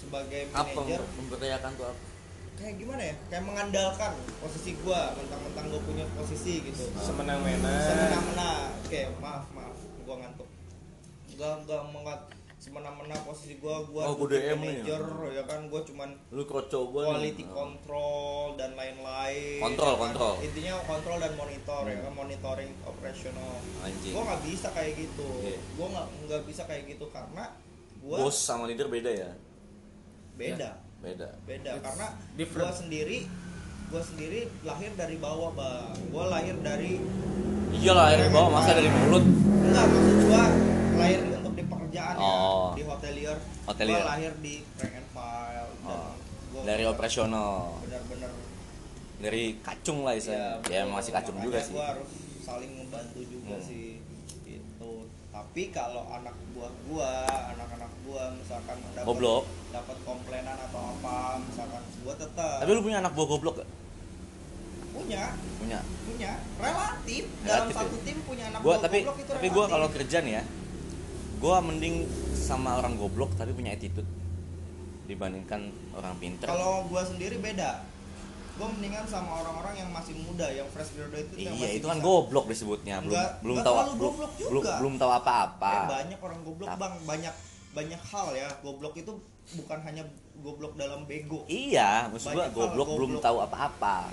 sebagai 0.00 0.48
manajer. 0.48 1.00
memperdayakan 1.20 1.72
tuh 1.76 1.86
apa 1.92 2.05
kayak 2.56 2.74
gimana 2.76 3.02
ya? 3.04 3.14
Kayak 3.28 3.44
mengandalkan 3.44 4.12
posisi 4.40 4.70
gua 4.80 5.12
mentang-mentang 5.12 5.66
gua 5.68 5.80
punya 5.84 6.04
posisi 6.12 6.64
gitu. 6.64 6.84
Semenang-mena 6.96 7.72
semena-mena 7.84 8.50
oke 8.80 9.00
maaf 9.20 9.44
maaf. 9.52 9.76
Gua 10.02 10.14
ngantuk. 10.18 10.48
Gak 11.36 11.68
gak 11.68 11.82
mengat 11.92 12.20
semena-mena 12.56 13.14
posisi 13.22 13.60
gua. 13.60 13.84
Gua 13.84 14.08
Oh, 14.08 14.24
nih 14.24 14.40
ya. 14.40 14.56
manager 14.56 15.02
ya 15.30 15.42
kan? 15.44 15.60
Gua 15.68 15.80
cuman 15.84 16.08
lu 16.32 16.42
kroco 16.42 16.80
gue 16.90 17.04
quality 17.04 17.44
control 17.46 18.56
dan 18.56 18.72
lain-lain. 18.72 19.60
Kontrol, 19.60 19.92
ya 19.92 19.94
kan? 19.94 20.02
kontrol. 20.08 20.34
intinya 20.40 20.74
kontrol 20.82 21.16
dan 21.20 21.32
monitor 21.36 21.82
ya 21.84 21.94
Hmm. 21.94 22.04
kan 22.08 22.12
monitoring 22.16 22.72
operasional. 22.82 23.52
Anjing. 23.84 24.12
Gua 24.16 24.22
nggak 24.24 24.42
bisa 24.42 24.68
kayak 24.72 24.92
gitu. 24.96 25.28
Iya. 25.44 25.58
gua 25.76 25.86
nggak 25.92 26.06
nggak 26.26 26.42
bisa 26.48 26.62
kayak 26.64 26.82
gitu 26.88 27.04
karena 27.12 27.44
gua 28.00 28.16
bos 28.24 28.34
sama 28.34 28.64
leader 28.64 28.88
beda 28.88 29.12
ya? 29.12 29.30
Beda 30.34 30.85
beda 30.98 31.28
beda 31.44 31.70
It's 31.72 31.84
karena 31.84 32.06
different. 32.34 32.62
gua 32.62 32.72
sendiri 32.74 33.18
gua 33.86 34.02
sendiri 34.02 34.40
lahir 34.62 34.90
dari 34.92 35.16
bawah 35.16 35.50
bang 35.52 35.94
gua 36.10 36.24
lahir 36.30 36.56
dari 36.60 36.98
iya 37.72 37.92
lah 37.92 38.10
air 38.10 38.26
bawah 38.28 38.50
masa 38.52 38.74
dari 38.74 38.88
mulut 38.88 39.22
enggak 39.22 39.84
maksud 39.86 40.16
gua 40.24 40.42
lahir 40.96 41.18
untuk 41.30 41.54
di 41.54 41.64
pekerjaan 41.64 42.14
Oh. 42.16 42.72
ya 42.72 42.74
di 42.74 42.82
hotelier 42.84 43.36
Hotelier. 43.64 43.94
gua 43.94 44.08
lahir 44.08 44.32
di 44.38 44.54
rank 44.74 44.94
and 44.94 45.08
file 45.10 45.70
dan 45.76 45.86
Oh, 45.86 46.10
gua 46.50 46.60
dari 46.64 46.84
operasional 46.84 47.50
benar-benar 47.80 48.32
dari 49.16 49.44
kacung 49.60 50.04
lah 50.04 50.12
istilahnya 50.12 50.60
ya, 50.62 50.82
betul. 50.82 50.92
masih 50.92 51.12
kacung 51.14 51.36
juga 51.38 51.58
sih 51.58 51.72
gua 51.72 51.86
harus 51.88 52.10
saling 52.38 52.72
membantu 52.74 53.20
juga 53.22 53.54
Hmm. 53.54 53.62
sih 53.62 53.95
tapi 55.36 55.68
kalau 55.68 56.00
anak 56.08 56.32
buah 56.56 56.72
gua 56.88 57.12
anak-anak 57.28 57.92
gua 58.08 58.32
misalkan 58.40 58.80
dapat 58.96 59.04
Goblok. 59.04 59.44
dapat 59.68 59.96
komplainan 60.08 60.56
atau 60.56 60.80
apa 60.96 61.44
misalkan 61.44 61.82
gua 62.00 62.14
tetap 62.16 62.56
tapi 62.64 62.70
lu 62.72 62.80
punya 62.80 63.04
anak 63.04 63.12
buah 63.12 63.28
goblok 63.28 63.60
gak? 63.60 63.68
punya 64.96 65.36
punya 65.60 65.78
punya 65.84 65.84
punya 66.08 66.32
relatif, 66.56 67.24
dalam 67.44 67.68
Relatif 67.68 67.76
ya? 67.76 67.80
satu 67.84 67.96
tim 68.00 68.18
punya 68.24 68.44
anak 68.48 68.60
gua 68.64 68.68
buah 68.72 68.78
tapi 68.80 68.98
goblok 69.04 69.18
itu 69.20 69.30
tapi 69.36 69.48
gua 69.52 69.56
relatif. 69.60 69.74
kalau 69.76 69.88
kerja 69.92 70.18
nih 70.24 70.32
ya 70.32 70.42
gua 71.36 71.56
mending 71.60 71.96
sama 72.32 72.70
orang 72.80 72.94
goblok 72.96 73.30
tapi 73.36 73.52
punya 73.52 73.76
attitude 73.76 74.08
dibandingkan 75.04 75.68
orang 76.00 76.16
pinter 76.16 76.48
kalau 76.48 76.88
gua 76.88 77.04
sendiri 77.04 77.36
beda 77.36 77.84
gua 78.56 78.68
mendingan 78.72 79.04
sama 79.04 79.30
orang-orang 79.44 79.74
yang 79.84 79.90
masih 79.92 80.14
muda 80.24 80.46
yang 80.48 80.64
fresh 80.72 80.96
graduate 80.96 81.28
itu 81.36 81.52
iya 81.52 81.68
itu 81.76 81.84
kan 81.84 82.00
bisa. 82.00 82.06
goblok 82.08 82.46
disebutnya. 82.48 82.96
Belum 83.04 83.12
Nggak- 83.12 83.34
belum 83.44 83.56
tahu 83.60 83.76
belum 83.96 84.14
belum 84.50 84.62
belum 84.80 84.94
tahu 84.96 85.10
apa-apa. 85.12 85.72
Eh, 85.72 85.88
banyak 85.92 86.18
orang 86.20 86.40
goblok 86.40 86.68
Tapi- 86.72 86.80
bang. 86.80 86.94
Banyak 87.04 87.34
banyak 87.76 88.00
hal 88.00 88.26
ya. 88.32 88.48
Goblok 88.64 88.94
itu 88.96 89.12
bukan 89.60 89.78
hanya 89.84 90.02
goblok 90.40 90.72
dalam 90.80 91.04
bego. 91.04 91.44
Iya 91.46 92.08
maksud 92.08 92.32
hal 92.32 92.50
goblok 92.50 92.88
belum 92.96 93.20
tahu 93.20 93.36
apa-apa. 93.44 94.08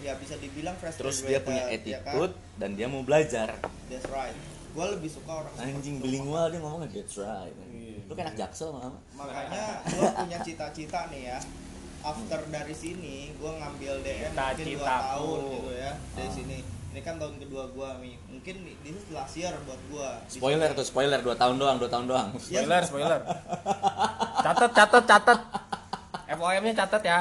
Ya 0.00 0.16
bisa 0.16 0.38
dibilang 0.40 0.78
fresh 0.80 0.96
terus 0.96 1.20
dia 1.20 1.44
punya 1.44 1.68
ya 1.68 1.76
attitude 1.76 2.32
kan? 2.32 2.56
dan 2.56 2.70
dia 2.78 2.86
mau 2.88 3.02
belajar. 3.04 3.58
That's 3.90 4.06
right. 4.08 4.32
Gua 4.70 4.86
lebih 4.94 5.10
suka 5.10 5.42
orang 5.44 5.54
anjing 5.58 5.98
bilingual 5.98 6.46
dia 6.46 6.62
ngomongnya 6.62 6.88
that's 6.94 7.18
right. 7.18 7.52
Iya. 7.68 8.06
lu 8.06 8.12
kan 8.18 8.26
anak 8.26 8.38
jaksel 8.42 8.74
makanya 9.14 9.86
gua 9.86 10.10
punya 10.18 10.38
cita-cita 10.42 11.06
nih 11.14 11.30
ya 11.30 11.38
after 12.00 12.40
dari 12.46 12.72
sini 12.72 13.16
gua 13.36 13.52
ngambil 13.56 14.00
DM 14.00 14.30
mungkin 14.30 14.66
dua 14.74 14.88
tahun 14.88 15.38
gitu 15.46 15.70
ya 15.72 15.92
dari 16.10 16.24
Ah. 16.24 16.32
sini 16.32 16.56
ini 16.90 17.00
kan 17.00 17.14
tahun 17.16 17.36
kedua 17.38 17.64
gua 17.70 17.88
nih 17.98 18.18
mungkin 18.26 18.54
ini 18.64 18.90
last 19.08 19.34
year 19.34 19.54
buat 19.62 19.78
gua 19.86 20.08
Di 20.24 20.36
spoiler 20.36 20.66
sini. 20.66 20.76
tuh 20.76 20.84
spoiler 20.84 21.18
2 21.18 21.34
tahun 21.34 21.54
doang 21.56 21.76
2 21.76 21.86
tahun 21.86 22.06
doang 22.06 22.28
Ya, 22.32 22.40
Spoiler, 22.60 22.82
spoiler. 22.82 23.20
Catat, 24.40 24.70
catat, 24.70 25.04
catat. 25.04 25.38
FOM-nya 26.30 26.72
catat 26.76 27.02
ya. 27.02 27.18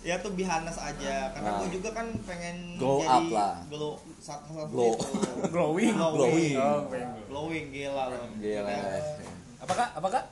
ya 0.00 0.16
tuh 0.18 0.32
bihanes 0.32 0.74
aja 0.74 1.28
karena 1.30 1.44
Nah. 1.46 1.58
gue 1.60 1.68
juga 1.70 1.90
kan 1.92 2.06
pengen 2.22 2.76
Glow 2.76 2.98
jadi 2.98 3.12
up 3.14 3.24
lah. 3.30 3.54
glow 3.68 3.92
satu 4.18 4.48
satu 4.50 4.68
Glow. 4.70 4.92
Glowing. 5.54 5.92
glowing 5.92 6.56
Oh, 6.56 6.88
pengen 6.88 7.08
glow. 7.14 7.24
glowing 7.46 7.66
gila 7.68 8.04
loh 8.08 8.24
Gila. 8.34 8.72
Ya. 9.58 9.66
Apakah? 9.66 9.86
Apakah? 9.92 10.22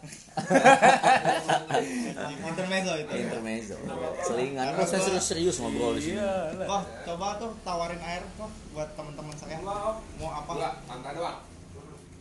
intermezzo 2.46 2.92
itu 2.94 3.10
ya. 3.10 3.20
intermezzo 3.26 3.74
selingan 4.22 4.70
kok 4.72 4.86
saya 4.86 5.02
serius-serius 5.02 5.56
ngobrol 5.58 5.92
di 5.92 6.02
sini 6.04 6.16
Iya. 6.16 6.62
Wah, 6.64 6.82
coba 7.02 7.34
tuh 7.36 7.50
tawarin 7.60 7.98
air 8.00 8.22
kok 8.32 8.46
buat 8.70 8.88
teman-teman 8.94 9.34
saya. 9.34 9.58
Mau 9.60 10.30
apa? 10.30 10.52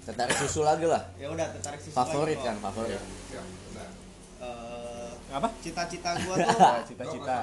tertarik 0.05 0.37
susu 0.37 0.61
lagi 0.61 0.85
lah 0.85 1.01
Ya 1.15 1.29
udah, 1.29 1.49
tertarik 1.51 1.81
susu 1.81 1.93
favorit 1.93 2.37
lagi, 2.37 2.45
kan 2.47 2.55
kok. 2.55 2.63
favorit 2.71 3.01
Eh, 4.37 5.09
Apa? 5.31 5.49
cita-cita 5.57 6.09
gua 6.21 6.35
tuh 6.45 6.53
Cita-cita. 6.85 7.37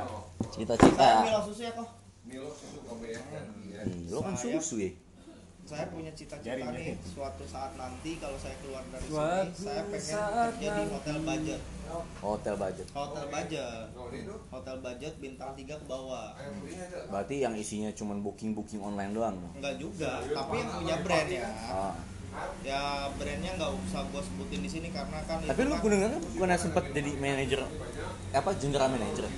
cita-cita 0.48 1.08
Milo 1.22 1.40
susu 1.42 1.62
ya 1.62 1.72
kok. 1.74 1.88
Hmm, 3.82 4.06
lo 4.06 4.18
kan 4.22 4.34
susu 4.34 4.76
ya 4.78 4.90
Saya 5.72 5.88
punya 5.88 6.12
cita-cita 6.12 6.52
nih 6.68 6.68
jaring. 6.92 7.00
suatu 7.02 7.44
saat 7.44 7.72
nanti 7.74 8.20
kalau 8.20 8.36
saya 8.36 8.52
keluar 8.60 8.84
dari 8.86 9.04
Suatu 9.04 9.48
sini, 9.48 9.64
saya 9.64 9.82
pengen 9.84 10.04
saat 10.04 10.52
kerja 10.52 10.68
di 10.70 10.82
hotel 10.86 11.16
budget. 11.22 11.60
hotel 12.20 12.54
budget 12.54 12.86
Hotel 12.90 13.24
budget. 13.26 13.68
Hotel 14.48 14.76
budget 14.78 15.12
bintang 15.16 15.50
3 15.52 15.64
ke 15.74 15.86
bawah. 15.86 16.28
berarti 17.08 17.34
yang 17.38 17.54
isinya 17.54 17.88
cuman 17.90 18.20
booking 18.20 18.52
booking 18.52 18.80
online 18.80 19.12
doang 19.12 19.40
Enggak 19.54 19.74
juga, 19.76 20.20
tapi 20.26 20.54
yang 20.58 20.70
punya 20.70 20.96
brand 21.00 21.28
ya. 21.30 21.48
ah. 21.66 21.94
Ya 22.60 22.80
brandnya 23.14 23.52
nggak 23.54 23.72
usah 23.82 24.04
gua 24.08 24.20
sebutin 24.20 24.60
di 24.60 24.70
sini 24.70 24.88
karena 24.88 25.20
kan 25.22 25.36
tapi 25.42 25.60
lu 25.62 25.72
kan- 25.74 25.84
bener 25.84 26.16
bukan 26.32 26.52
sempet 26.54 26.84
jadi 26.90 27.10
manajer 27.14 27.60
apa 28.30 28.50
general 28.56 28.88
manager 28.88 29.28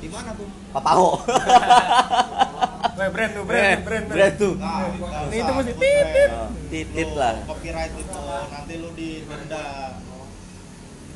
di 0.00 0.08
mana 0.08 0.34
tuh? 0.34 0.48
papaho 0.70 1.22
brand 2.94 3.32
tuh, 3.32 3.44
brand, 3.44 3.78
brand, 3.82 4.06
brand 4.06 4.34
tuh 4.34 4.54
Nah, 4.56 4.86
itu 5.28 5.52
mesti 5.52 5.72
brand. 5.74 6.30
Oh, 6.30 6.48
titit 6.68 7.06
Lu 7.06 7.16
lah 7.16 7.34
copyright 7.44 7.94
itu 7.94 8.20
nanti 8.24 8.74
lu 8.76 8.90
didenda 8.92 9.66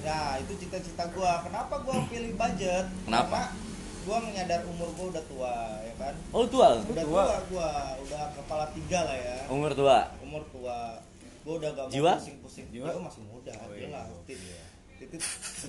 ya 0.04 0.36
itu 0.36 0.52
cita-cita 0.60 1.04
gua 1.10 1.40
kenapa 1.40 1.80
gua 1.80 1.96
pilih 2.06 2.36
budget 2.36 2.84
Kenapa? 3.08 3.48
Karena 3.48 3.56
gua 4.04 4.16
menyadar 4.20 4.60
umur 4.68 4.88
gua 4.92 5.06
udah 5.10 5.24
tua 5.24 5.54
ya 5.80 5.94
kan 5.96 6.14
oh 6.28 6.40
lu 6.44 6.48
tua 6.48 6.68
udah 6.76 7.04
tua. 7.08 7.24
tua 7.24 7.36
gua 7.48 7.68
udah 8.04 8.22
kepala 8.36 8.64
tiga 8.76 9.00
lah 9.08 9.16
ya 9.16 9.36
umur 9.48 9.72
tua 9.72 9.98
umur 10.20 10.42
tua 10.52 11.00
gua 11.40 11.54
udah 11.56 11.70
gak 11.72 11.86
Jiwa? 11.88 12.12
mau 12.12 12.20
pusing-pusing 12.20 12.66
Jiwa? 12.68 12.88
Jiwa 12.92 13.00
masih 13.00 13.22
muda 13.24 13.52
Oh, 13.56 13.72
iya. 13.72 13.88
lah 13.88 14.04
titit 14.28 15.20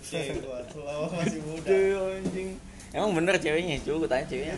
titit 0.04 0.44
gua 0.44 0.60
tua 0.68 0.94
masih 1.16 1.40
muda 1.48 1.76
anjing 2.12 2.50
emang 2.96 3.12
bener 3.14 3.36
ceweknya 3.36 3.76
coba 3.82 3.98
gue 3.98 4.10
tanya 4.10 4.26
ceweknya. 4.26 4.56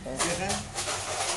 Ya 0.00 0.34
kan? 0.34 0.54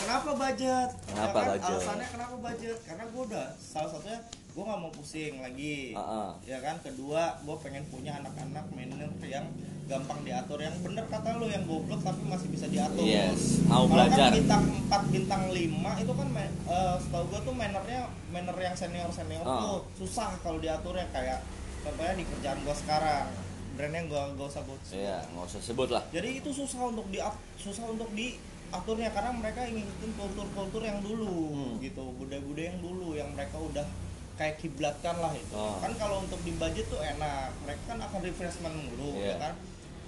Kenapa 0.04 0.32
budget? 0.36 0.89
Kenapa 1.06 1.19
Ya 1.30 1.34
kan? 1.36 1.52
budget? 1.52 1.78
Alasannya 1.78 2.08
kenapa 2.10 2.36
budget? 2.38 2.78
Karena 2.84 3.04
gue 3.06 3.24
udah 3.26 3.46
salah 3.56 3.89
satunya 3.89 4.19
gue 4.24 4.63
nggak 4.63 4.80
mau 4.80 4.91
pusing 4.91 5.34
lagi. 5.39 5.78
Heeh. 5.91 6.30
Ya 6.46 6.58
kan? 6.60 6.76
Kedua, 6.80 7.22
gue 7.39 7.56
pengen 7.60 7.84
punya 7.88 8.12
anak-anak 8.15 8.65
manajer 8.69 9.10
yang 9.26 9.46
gampang 9.84 10.19
diatur. 10.22 10.60
Yang 10.60 10.76
bener 10.80 11.06
kata 11.06 11.30
lu 11.36 11.48
yang 11.48 11.63
goblok 11.65 12.02
tapi 12.02 12.24
masih 12.24 12.48
bisa 12.48 12.67
diatur. 12.67 13.04
Yes, 13.04 13.63
mau 13.65 13.84
Kalau 13.84 14.00
belajar. 14.00 14.30
kan 14.30 14.34
bintang 14.34 14.63
4, 14.88 15.04
bintang 15.10 15.43
5 15.50 15.58
itu 16.00 16.13
kan 16.13 16.28
eh, 16.38 16.96
setahu 17.00 17.24
gue 17.28 17.39
tuh 17.41 17.54
mannernya 17.54 18.02
manner 18.30 18.58
yang 18.58 18.74
senior 18.74 19.10
senior 19.10 19.43
Ah. 19.43 19.60
tuh 19.60 19.78
susah 19.98 20.32
kalau 20.39 20.58
diaturnya 20.58 21.04
kayak 21.12 21.43
contohnya 21.84 22.15
di 22.15 22.24
kerjaan 22.26 22.60
gue 22.63 22.76
sekarang 22.78 23.28
brandnya 23.73 24.01
gue 24.03 24.21
gak 24.36 24.47
usah 24.47 24.62
gue 24.62 24.77
iya 24.93 25.17
nggak 25.27 25.45
usah 25.45 25.62
sebut 25.62 25.89
lah 25.89 26.03
jadi 26.09 26.29
itu 26.36 26.49
susah 26.49 26.88
untuk 26.88 27.09
di 27.09 27.17
susah 27.55 27.86
untuk 27.88 28.09
diaturnya 28.12 29.09
karena 29.09 29.31
mereka 29.33 29.65
ngikutin 29.65 30.12
kultur-kultur 30.13 30.81
yang 30.81 30.99
dulu 30.99 31.33
Hmm. 31.49 31.73
gitu 31.79 32.03
budaya-budaya 32.15 32.67
yang 32.69 32.79
dulu 32.79 33.07
yang 33.13 33.29
mereka 33.29 33.57
udah 33.57 33.86
kayak 34.33 34.57
kiblatkan 34.57 35.15
lah 35.15 35.29
itu 35.31 35.53
Oh. 35.53 35.77
kan 35.77 35.93
kalau 35.93 36.21
untuk 36.21 36.41
di 36.41 36.53
budget 36.53 36.86
tuh 36.88 36.97
enak 36.97 37.53
mereka 37.59 37.81
kan 37.88 37.99
akan 37.99 38.19
refreshment 38.19 38.77
dulu 38.89 39.09
Iya. 39.15 39.25
ya 39.27 39.36
kan 39.39 39.53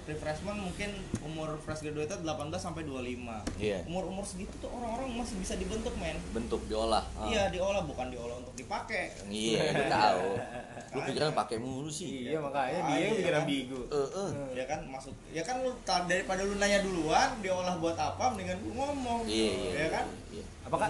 refreshment 0.06 0.58
mungkin 0.60 0.90
umur 1.20 1.58
fresh 1.58 1.82
graduated 1.82 2.22
18 2.22 2.30
sampai 2.56 2.82
25 2.82 3.26
Iya. 3.58 3.82
umur-umur 3.84 4.22
segitu 4.22 4.54
tuh 4.56 4.70
orang-orang 4.70 5.18
masih 5.18 5.34
bisa 5.36 5.54
dibentuk 5.54 5.90
men 5.96 6.14
bentuk 6.30 6.62
diolah 6.64 7.02
Ah. 7.12 7.26
iya 7.26 7.50
diolah 7.50 7.82
bukan 7.82 8.08
diolah 8.08 8.38
untuk 8.38 8.54
dipakai 8.54 9.10
iya 9.26 9.66
gue 9.68 9.86
tahu 9.98 10.28
lu 10.88 11.00
pikiran 11.04 11.34
pakai 11.34 11.58
mulu 11.58 11.90
sih 11.90 12.30
Iya, 12.30 12.38
makanya 12.38 12.80
dia 12.80 12.86
Ah, 12.86 12.96
yang 12.96 13.02
iya 13.04 13.18
bikin 13.18 13.26
kan? 13.28 13.42
ambigu. 13.42 13.80
Eh, 13.88 14.08
eh. 14.08 14.30
ya 14.54 14.64
kan 14.64 14.80
masuk 14.86 15.14
ya 15.28 15.42
kan 15.42 15.56
lu 15.60 15.70
daripada 15.82 16.40
lu 16.40 16.54
nanya 16.56 16.78
duluan 16.80 17.30
diolah 17.38 17.74
buat 17.76 17.94
apa 17.94 18.24
mendingan 18.30 18.62
lu 18.62 18.70
ngomong 18.72 19.26
iya 19.26 19.52
iya 19.52 19.70
ya 19.76 19.88
kan 19.92 20.06
iya. 20.30 20.44
Apakah? 20.62 20.88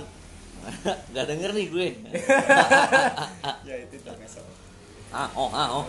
Gak 1.14 1.26
denger 1.26 1.50
nih 1.52 1.66
gue 1.68 1.88
ya 3.68 3.74
itu 3.78 3.96
termasuk 3.98 4.44
ah 5.08 5.30
oh 5.32 5.48
ah 5.48 5.80
oh 5.80 5.84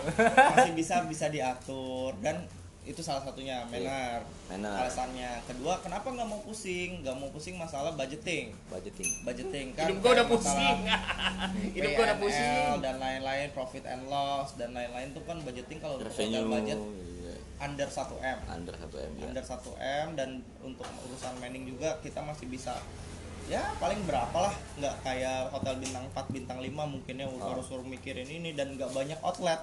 masih 0.54 0.72
bisa 0.72 1.02
bisa 1.04 1.26
diatur 1.26 2.14
dan 2.18 2.38
itu 2.88 3.04
salah 3.04 3.20
satunya 3.20 3.60
manner 3.68 4.24
Manner. 4.48 4.80
alasannya 4.80 5.44
kedua 5.44 5.76
kenapa 5.84 6.08
nggak 6.08 6.24
mau 6.24 6.40
pusing 6.40 7.04
nggak 7.04 7.16
mau 7.20 7.28
pusing 7.28 7.60
masalah 7.60 7.92
budgeting 7.92 8.56
budgeting 8.66 9.10
budgeting 9.22 9.66
kan 9.76 9.92
Hidup 9.92 10.00
gua 10.00 10.12
udah 10.16 10.26
pusing. 10.26 10.78
Hidup 11.76 11.90
gua 11.92 12.04
udah 12.08 12.18
pusing. 12.18 12.80
dan 12.80 12.96
lain-lain 12.96 13.48
profit 13.52 13.84
and 13.84 14.08
loss 14.08 14.56
dan 14.56 14.72
lain-lain 14.72 15.12
tuh 15.12 15.20
kan 15.28 15.36
budgeting 15.44 15.78
kalau 15.78 16.00
revenue 16.00 16.48
budget 16.48 16.80
iya. 16.80 17.34
under 17.60 17.88
1 17.88 18.08
m 18.24 18.38
under 18.48 18.72
1 18.72 18.88
m 18.88 19.12
ya 19.20 19.26
under 19.28 19.44
1 19.44 19.52
m 19.76 20.06
dan 20.16 20.28
untuk 20.64 20.88
urusan 21.04 21.34
manning 21.44 21.68
juga 21.68 22.00
kita 22.00 22.24
masih 22.24 22.48
bisa 22.48 22.72
ya 23.48 23.64
paling 23.80 23.96
berapa 24.04 24.32
lah 24.36 24.52
nggak 24.76 24.94
kayak 25.00 25.48
hotel 25.48 25.80
bintang 25.80 26.04
4 26.12 26.36
bintang 26.36 26.58
5 26.60 26.68
mungkin 26.68 27.14
ya 27.16 27.26
Oh. 27.28 27.40
harus 27.48 27.64
suruh 27.64 27.84
mikirin 27.84 28.28
ini 28.28 28.52
dan 28.52 28.76
nggak 28.76 28.92
banyak 28.92 29.16
outlet 29.24 29.56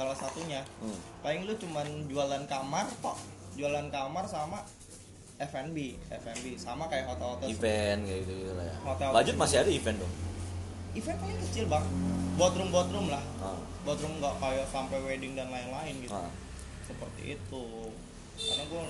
salah 0.00 0.16
satunya. 0.16 0.64
Hmm. 0.80 0.96
paling 1.20 1.44
lu 1.44 1.52
cuman 1.54 1.84
jualan 2.08 2.42
kamar 2.46 2.88
kok. 3.04 3.20
Jualan 3.52 3.86
kamar 3.86 4.24
sama 4.24 4.64
F&B 5.38 5.76
F&B 6.10 6.56
sama 6.56 6.84
kayak 6.86 7.04
hotel-hotel 7.06 7.48
event 7.48 8.00
kayak 8.02 8.20
gitu, 8.24 8.32
gitu 8.34 8.52
lah 8.54 8.64
ya. 8.64 8.76
Hotel- 8.82 9.12
budget 9.12 9.36
masih 9.36 9.56
ada 9.58 9.70
event 9.70 9.98
dong? 10.00 10.14
Event 10.90 11.18
paling 11.18 11.38
kecil 11.44 11.64
bang. 11.66 11.84
Boardroom 12.34 12.68
boardroom 12.70 13.06
lah. 13.08 13.20
Ah. 13.38 13.60
boardroom 13.80 14.16
nggak 14.16 14.34
kayak 14.36 14.66
sampai 14.66 14.96
wedding 14.98 15.32
dan 15.34 15.48
lain-lain 15.48 15.94
gitu. 15.98 16.12
Ah. 16.12 16.32
seperti 16.82 17.36
itu. 17.36 17.64
Karena 18.34 18.64
gue 18.66 18.80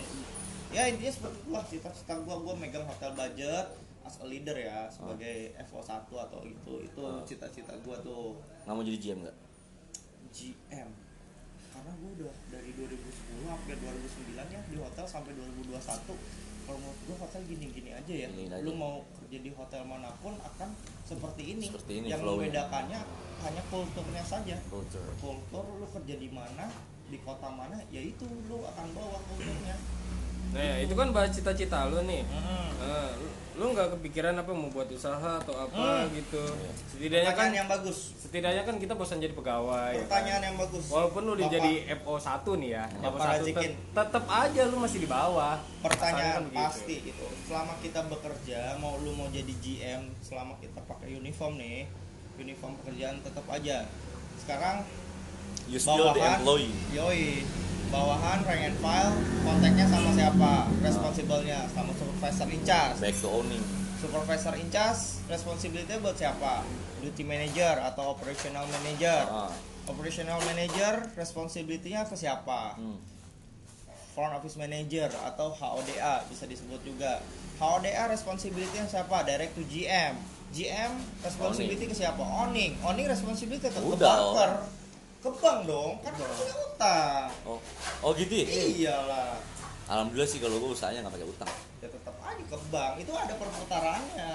ya 0.70 0.82
intinya 0.86 1.12
seperti 1.12 1.36
itulah 1.40 1.64
cita-cita 1.66 2.14
gue 2.16 2.36
gue 2.40 2.54
megang 2.56 2.86
hotel 2.86 3.10
budget 3.12 3.66
as 4.00 4.16
a 4.16 4.26
leader 4.26 4.54
ya 4.54 4.86
sebagai 4.88 5.36
FO1 5.66 5.90
atau 6.08 6.40
itu. 6.42 6.72
Itu 6.82 7.00
Ah. 7.04 7.20
cita-cita 7.22 7.74
gue 7.76 7.96
tuh. 8.00 8.38
Nggak 8.64 8.72
mau 8.72 8.82
jadi 8.82 8.98
GM 8.98 9.18
nggak? 9.20 9.36
GM 10.30 10.90
karena 11.80 11.96
gue 11.96 12.10
udah 12.20 12.34
dari 12.52 12.70
2010 12.76 13.48
sampai 13.48 13.72
2009 13.72 14.52
ya 14.52 14.60
di 14.68 14.76
hotel 14.76 15.04
sampai 15.08 15.32
2021 15.32 15.80
kalau 16.68 16.76
menurut 16.76 17.00
gue 17.08 17.16
hotel 17.16 17.40
gini-gini 17.48 17.90
aja 17.96 18.12
ya. 18.12 18.28
Gini 18.28 18.52
aja. 18.52 18.60
lu 18.60 18.76
mau 18.76 19.00
kerja 19.16 19.38
di 19.40 19.50
hotel 19.56 19.80
mana 19.88 20.12
pun 20.20 20.36
akan 20.36 20.76
seperti 21.08 21.56
ini, 21.56 21.72
Seperti 21.72 22.04
ini 22.04 22.12
yang 22.12 22.20
membedakannya 22.20 23.00
hanya 23.40 23.62
kulturnya 23.72 24.20
saja. 24.20 24.60
Culture 24.68 25.08
kultur 25.24 25.64
lu 25.80 25.88
kerja 25.88 26.20
di 26.20 26.28
mana 26.28 26.68
di 27.08 27.16
kota 27.24 27.48
mana 27.48 27.80
ya 27.88 28.04
itu 28.04 28.28
lu 28.28 28.60
akan 28.60 28.86
bawa 28.92 29.18
kulturnya 29.24 29.74
Nah, 30.50 30.76
itu 30.78 30.92
kan 30.92 31.08
bahas 31.10 31.30
cita-cita 31.30 31.86
lu 31.86 32.02
nih. 32.02 32.22
Mm-mm. 32.22 32.66
Nah, 32.80 33.10
lu- 33.14 33.28
lu 33.52 33.66
nggak 33.70 33.92
kepikiran 33.92 34.32
apa 34.34 34.50
mau 34.50 34.66
buat 34.66 34.88
usaha 34.88 35.36
atau 35.36 35.52
apa 35.54 36.08
gitu. 36.10 36.40
Setidaknya 36.88 37.28
kan 37.28 37.52
Pertanyaan 37.52 37.54
yang 37.54 37.68
bagus. 37.68 37.98
setidaknya 38.16 38.62
kan 38.64 38.76
kita 38.76 38.92
bosan 38.94 39.18
jadi 39.18 39.30
pegawai. 39.30 39.92
ya 39.92 40.00
kan? 40.00 40.02
Pertanyaan 40.02 40.42
yang 40.42 40.56
bagus. 40.56 40.84
Walaupun 40.86 41.20
lu 41.22 41.32
udah 41.34 41.48
jadi 41.50 41.72
FO1 41.94 42.26
nih 42.56 42.70
ya, 42.72 42.84
FO1 43.04 43.20
Razikin. 43.36 43.72
tetap 43.90 44.24
aja 44.26 44.62
lu 44.64 44.76
masih 44.78 44.98
di 44.98 45.08
bawah. 45.08 45.54
pertanyaan 45.78 46.32
kan 46.32 46.42
begitu. 46.42 46.60
pasti 46.62 46.96
itu 47.06 47.26
selama 47.42 47.72
kita 47.78 48.00
bekerja 48.06 48.60
mau 48.76 48.96
lu 48.96 49.12
mau 49.12 49.28
jadi 49.28 49.52
GM 49.54 50.02
selama 50.20 50.56
kita 50.56 50.80
pakai 50.82 51.08
uniform 51.14 51.56
nih 51.56 51.84
uniform 52.36 52.76
pekerjaan 52.76 53.16
tetap 53.20 53.44
aja 53.46 53.84
sekarang 54.36 54.84
You 55.66 55.76
still 55.76 56.00
the 56.06 56.16
bawahan 56.16 56.36
employee. 56.38 56.72
yoi 56.90 57.44
bawahan 57.90 58.38
rank 58.42 58.62
and 58.64 58.78
file 58.78 59.10
kontaknya 59.42 59.84
sama 59.84 60.10
siapa 60.12 60.52
responsible-nya 60.78 61.66
sama 61.68 61.90
supervisor 61.92 62.48
in 62.48 62.62
charge 62.62 62.96
Back 62.98 63.16
to 63.16 63.28
owning. 63.28 63.62
supervisor 63.98 64.54
in 64.54 64.68
charge 64.70 65.02
responsibility 65.26 65.90
buat 65.98 66.14
siapa 66.14 66.62
duty 66.98 67.22
manager 67.22 67.74
atau 67.82 68.14
operational 68.14 68.64
manager 68.64 69.26
Ah. 69.26 69.50
operational 69.86 70.38
manager 70.44 71.02
responsibility-nya 71.14 72.06
ke 72.06 72.14
siapa 72.14 72.78
Hmm. 72.78 72.98
front 74.10 74.34
office 74.34 74.54
manager 74.54 75.10
atau 75.24 75.50
HODA 75.50 76.26
bisa 76.26 76.42
disebut 76.44 76.82
juga. 76.82 77.22
HODA 77.58 78.06
responsibility 78.06 78.74
siapa? 78.84 79.22
Direct 79.22 79.54
to 79.54 79.62
GM. 79.64 80.18
GM 80.50 80.92
responsibility 81.22 81.86
ke 81.86 81.94
siapa? 81.94 82.18
Owning. 82.18 82.74
Owning 82.82 83.06
responsibility 83.06 83.62
ke 83.62 83.70
ke 83.70 83.80
banker. 83.96 84.66
Ke 85.20 85.28
bank 85.30 85.58
dong, 85.64 86.00
kan 86.00 86.12
kita 86.16 86.32
punya 86.32 86.54
utang. 86.64 87.28
Oh, 87.44 87.58
oh 88.00 88.10
gitu 88.16 88.32
ya? 88.32 88.46
Iyalah. 88.48 89.36
Alhamdulillah 89.84 90.24
sih 90.24 90.40
kalau 90.40 90.56
gue 90.56 90.70
usahanya 90.72 91.04
nggak 91.04 91.14
pakai 91.20 91.28
utang. 91.28 91.50
Ya 91.82 91.88
tetap 91.88 92.14
aja 92.20 92.42
ke 92.42 92.56
bank. 92.72 92.92
Itu 92.96 93.12
ada 93.12 93.34
perputarannya. 93.36 94.32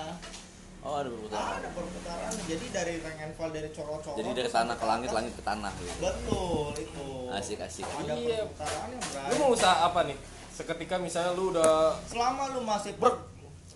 Oh 0.86 1.02
ada 1.02 1.10
perputaran. 1.10 1.58
Ada 1.58 1.70
perputarannya. 1.74 2.44
Jadi 2.46 2.66
dari 2.70 2.94
rank 3.02 3.18
and 3.18 3.34
file 3.34 3.50
dari 3.50 3.70
coro-coro. 3.74 4.14
Jadi 4.14 4.30
dari 4.36 4.50
tanah 4.52 4.76
ke 4.78 4.86
langit, 4.86 5.10
langit 5.10 5.34
ke 5.34 5.42
tanah 5.42 5.72
gitu. 5.74 5.94
Betul 5.98 6.70
itu. 6.78 7.08
Asik 7.34 7.60
asik. 7.66 7.86
Ada 7.88 8.14
Iya. 8.14 8.46
perputarannya, 8.46 8.98
Bray. 9.02 9.30
Lu 9.32 9.36
mau 9.42 9.50
usaha 9.58 9.76
apa 9.82 10.00
nih? 10.06 10.18
Seketika 10.54 10.96
misalnya 11.02 11.34
lu 11.34 11.50
udah 11.50 11.98
selama 12.06 12.54
lu 12.54 12.62
masih 12.62 12.94
per- 12.96 13.26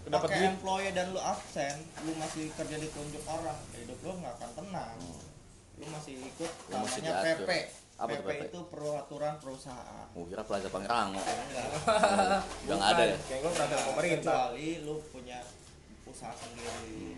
dapat 0.10 0.30
employee 0.32 0.90
dan 0.90 1.14
lu 1.14 1.20
absen 1.22 1.76
lu 2.02 2.16
masih 2.18 2.50
kerja 2.58 2.82
ditunjuk 2.82 3.22
orang 3.30 3.54
hidup 3.78 4.00
lu 4.02 4.14
nggak 4.18 4.34
akan 4.42 4.50
tenang 4.58 4.98
lu 5.80 5.86
masih 5.90 6.14
ikut 6.22 6.52
Lu 6.68 6.76
mesti 6.78 7.00
namanya 7.00 7.24
diatur. 7.24 7.40
PP 7.42 7.52
Apa 7.96 8.10
PP 8.14 8.20
PP? 8.22 8.42
itu 8.46 8.60
peraturan 8.68 9.34
perusahaan 9.40 10.06
Oh 10.12 10.24
kira 10.24 10.44
Plaza 10.44 10.68
Pangrango. 10.68 11.20
enggak 11.20 11.68
Udah 12.64 12.76
nggak 12.76 12.92
ada 12.94 13.04
ya? 13.06 13.18
Kayak 13.22 13.40
lu 13.40 13.50
peraturan 13.50 13.84
pemerintah. 13.86 14.36
kecuali 14.36 14.68
lu 14.82 14.96
punya 15.10 15.40
usaha 16.06 16.34
sendiri 16.34 17.16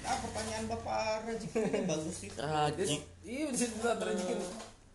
nah 0.00 0.18
pertanyaan 0.18 0.66
bapak 0.66 0.98
Rajik 1.24 1.50
ini 1.52 1.80
bagus 1.90 2.14
sih 2.16 2.30
Rajik. 2.32 3.00
Iya 3.22 3.44
bisa 3.48 3.66
juga 3.68 3.94
terjadi. 3.96 4.34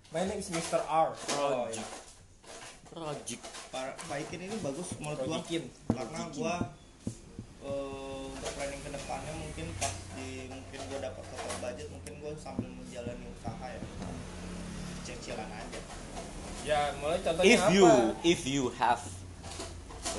My 0.09 0.23
name 0.23 0.35
is 0.37 0.49
Mr. 0.49 0.83
R. 0.83 1.15
oh, 1.33 1.63
iya. 1.65 1.83
Rajik. 2.89 3.39
Pak 3.69 4.03
Pak 4.03 4.17
Ikin 4.21 4.41
ini 4.41 4.55
bagus 4.57 4.91
menurut 4.97 5.19
gua 5.21 5.39
karena 5.87 6.19
gua 6.29 6.55
eh, 7.61 7.79
untuk 8.25 8.51
planning 8.53 8.81
ke 8.81 8.89
depannya 8.89 9.33
mungkin 9.33 9.65
pas 9.77 9.93
di 10.17 10.49
mungkin 10.49 10.79
gua 10.89 10.99
dapat 11.03 11.23
total 11.23 11.55
budget 11.61 11.87
mungkin 11.87 12.13
gua 12.19 12.31
sambil 12.37 12.69
menjalani 12.69 13.25
usaha 13.31 13.65
ya 13.67 13.79
cicilan 15.03 15.49
aja 15.49 15.79
Ya, 16.67 16.91
mulai 16.99 17.23
contohnya 17.23 17.47
If 17.47 17.61
apa? 17.63 17.71
you 17.71 17.87
if 18.27 18.41
you 18.43 18.63
have 18.75 18.99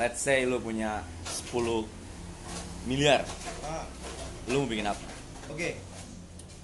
let's 0.01 0.17
say 0.19 0.49
lu 0.49 0.57
punya 0.57 1.05
10 1.53 1.85
miliar, 2.89 3.21
ah 3.69 3.85
lu 4.49 4.65
mau 4.65 4.69
bikin 4.71 4.89
apa? 4.89 5.03
oke 5.53 5.77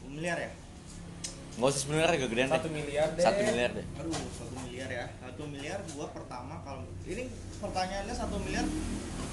miliar 0.08 0.40
ya 0.40 0.50
Nggak 1.54 1.68
usah 1.68 1.80
10 1.80 1.92
miliar 1.92 2.10
agak 2.10 2.28
gedean 2.28 2.50
Satu 2.50 2.68
miliar 2.68 3.08
deh. 3.10 3.22
Satu 3.22 3.40
miliar 3.40 3.70
deh. 3.72 3.86
aduh 3.94 4.10
satu 4.34 4.54
miliar 4.60 4.88
ya 4.90 5.04
satu 5.16 5.42
miliar 5.46 5.78
gua 5.90 6.06
pertama 6.10 6.54
kalau 6.60 6.82
ini 7.04 7.22
pertanyaannya 7.56 8.10
satu 8.12 8.36
miliar 8.38 8.66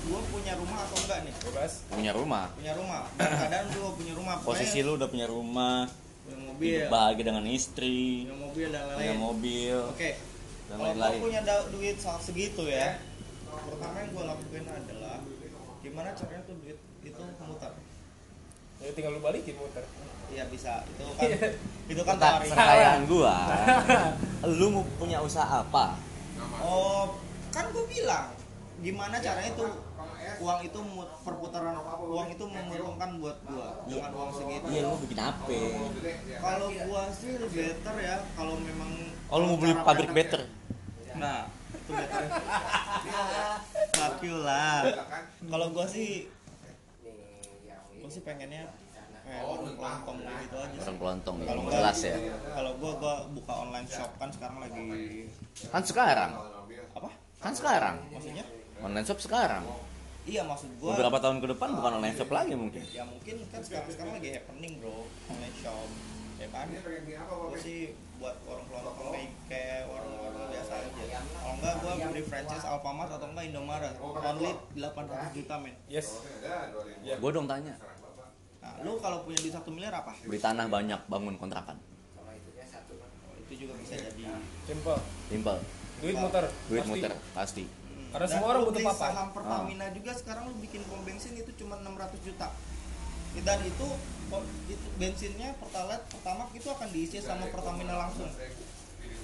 gua 0.03 0.21
punya 0.27 0.53
rumah 0.55 0.79
atau 0.81 0.97
enggak 0.99 1.19
nih 1.23 1.33
Bebas. 1.41 1.73
Punya 1.87 2.11
rumah. 2.13 2.45
punya 2.53 2.73
rumah 2.73 3.01
keadaan 3.17 3.65
gua 3.71 3.89
punya 3.93 4.13
rumah 4.13 4.35
Posisi 4.39 4.79
lu 4.79 4.91
udah 4.95 5.07
punya 5.07 5.25
rumah, 5.25 5.89
punya 6.23 6.37
mobil 6.39 6.69
hidup 6.77 6.89
bahagia 6.89 7.25
dengan 7.25 7.45
istri, 7.47 8.23
punya 8.23 8.37
mobil 8.39 8.67
dan 8.67 8.81
punya 8.83 8.95
lain-lain 8.95 9.17
mobil. 9.19 9.77
Oke. 9.89 10.11
Dan 10.13 10.21
Kalau 10.71 10.77
gua 10.77 10.85
lain-lain. 10.87 11.19
punya 11.19 11.39
da- 11.41 11.67
duit 11.67 11.97
sa- 11.97 12.17
segitu 12.17 12.63
ya, 12.63 13.01
pertama 13.65 13.95
yang 13.97 14.09
gue 14.11 14.23
lakuin 14.25 14.65
adalah 14.67 15.17
gimana 15.81 16.09
caranya 16.13 16.41
tuh 16.45 16.55
duit. 16.59 16.77
Ya 18.81 18.89
tinggal 18.91 19.13
lu 19.13 19.21
balikin 19.21 19.55
muter. 19.55 19.85
Iya 20.31 20.43
bisa. 20.47 20.81
Itu 20.87 21.03
kan 21.13 21.29
itu 21.85 22.01
kan 22.01 22.15
teori. 22.17 22.47
Pertanyaan 22.49 23.01
gua, 23.05 23.35
lu 24.59 24.65
mau 24.71 24.83
punya 24.95 25.19
usaha 25.19 25.61
apa? 25.61 25.99
Oh, 26.57 27.19
kan 27.51 27.67
gue 27.69 27.85
bilang 27.85 28.31
gimana 28.81 29.21
caranya 29.21 29.51
tuh 29.53 29.69
uang 30.41 30.59
itu 30.65 30.79
perputaran 31.21 31.77
uang 32.01 32.27
itu 32.33 32.43
menguntungkan 32.47 33.09
buat 33.21 33.37
gua 33.45 33.69
dengan 33.85 34.11
uang 34.15 34.29
segitu. 34.33 34.65
Iya, 34.71 34.81
lu 34.89 34.97
bikin 35.03 35.19
apa? 35.21 35.45
Kalau 36.39 36.67
gua 36.89 37.03
sih 37.13 37.31
better 37.37 37.95
ya 37.99 38.17
kalau 38.33 38.55
memang 38.57 38.91
Oh, 39.31 39.37
lu 39.39 39.45
mau 39.53 39.59
beli 39.59 39.73
pabrik 39.77 40.11
better? 40.11 40.43
ya. 41.07 41.13
Nah, 41.15 41.39
itu 41.71 41.91
better. 41.91 42.23
Fuck 43.99 44.19
you 44.23 44.37
lah. 44.41 44.83
Kalau 45.43 45.67
gua 45.71 45.85
sih 45.85 46.31
gua 48.01 48.09
sih 48.09 48.21
pengennya 48.21 48.63
kayak 49.21 49.43
warung 49.43 49.73
kelontong 49.73 50.17
gitu 50.19 50.55
aja 50.57 50.73
sih. 50.73 50.81
Orang 50.81 50.97
kelontong 50.97 51.35
ya, 51.37 51.45
Kalau 51.45 51.61
nggak- 51.61 51.75
jelas 51.75 51.99
ya. 52.01 52.15
Kalau 52.51 52.71
gua 52.75 52.91
gua 52.97 53.13
buka 53.29 53.53
online 53.59 53.87
shop 53.87 54.11
kan 54.17 54.29
sekarang 54.29 54.57
lagi 54.59 54.83
Kan 55.67 55.83
sekarang, 55.83 56.31
apa? 56.91 57.09
kan 57.37 57.53
sekarang. 57.53 57.95
Maksudnya? 58.09 58.45
Online 58.81 59.05
shop 59.05 59.19
sekarang. 59.19 59.63
Iya 60.21 60.41
maksud 60.43 60.69
gua 60.77 60.93
Beberapa 60.93 61.17
tahun 61.17 61.37
ke 61.39 61.47
depan 61.49 61.69
bukan 61.73 61.91
online 61.95 62.13
shop 62.15 62.29
lagi 62.29 62.53
mungkin. 62.53 62.81
ya 62.87 63.01
mungkin 63.03 63.35
kan 63.47 63.61
sekarang 63.61 63.89
sekarang 63.89 64.13
lagi 64.15 64.29
happening 64.31 64.77
bro 64.77 65.05
online 65.27 65.55
shop 65.55 65.89
ya 66.37 66.47
kan 66.47 66.65
gue 66.65 67.59
sih 67.59 67.79
buat 68.17 68.33
warung 68.43 68.65
kelontong 68.65 68.97
kayak 69.11 69.29
kayak 69.47 69.81
warung-warung 69.85 70.45
biasa 70.47 70.73
aja 70.75 71.03
kalau 71.31 71.53
enggak 71.53 71.73
gue 71.75 71.93
beli 72.03 72.23
franchise 72.23 72.65
Alfamart 72.65 73.09
atau 73.11 73.27
enggak 73.29 73.45
Indomaret 73.47 73.93
only 73.99 74.51
800 74.73 75.37
juta 75.37 75.55
men 75.57 75.73
Yes. 75.85 76.21
Ya. 77.01 77.17
Gue 77.17 77.29
dong 77.29 77.45
tanya, 77.45 77.77
nah 78.61 78.73
lu 78.85 79.01
kalau 79.01 79.25
punya 79.25 79.37
duit 79.41 79.53
satu 79.53 79.69
miliar 79.73 79.93
apa 79.97 80.13
beli 80.21 80.37
tanah 80.37 80.69
banyak, 80.69 81.01
bangun 81.09 81.35
kontrakan. 81.41 81.77
itu 83.41 83.67
juga 83.67 83.73
bisa 83.83 83.99
jadi 83.99 84.23
Simple. 84.63 84.99
Simple. 85.27 85.59
Duit 85.99 86.15
muter. 86.15 86.45
Duit 86.71 86.81
Pasti. 86.81 86.91
muter, 86.95 87.11
pasti. 87.35 87.63
Karena 88.11 88.27
Dan 88.27 88.33
semua 88.33 88.47
orang 88.55 88.61
butuh 88.67 88.81
papan. 88.87 88.99
saham 89.11 89.27
Pertamina 89.35 89.85
juga 89.91 90.11
sekarang 90.15 90.43
lu 90.47 90.55
bikin 90.63 90.81
pom 90.87 91.01
bensin 91.03 91.33
itu 91.35 91.51
cuma 91.59 91.75
600 91.83 92.27
juta 92.27 92.47
dan 93.39 93.59
itu 93.63 93.87
itu 94.67 94.85
bensinnya 94.99 95.55
pertalite 95.55 96.03
pertama 96.11 96.51
itu 96.51 96.67
akan 96.67 96.87
diisi 96.91 97.23
sama 97.23 97.47
Pertamina 97.47 97.95
langsung 97.95 98.27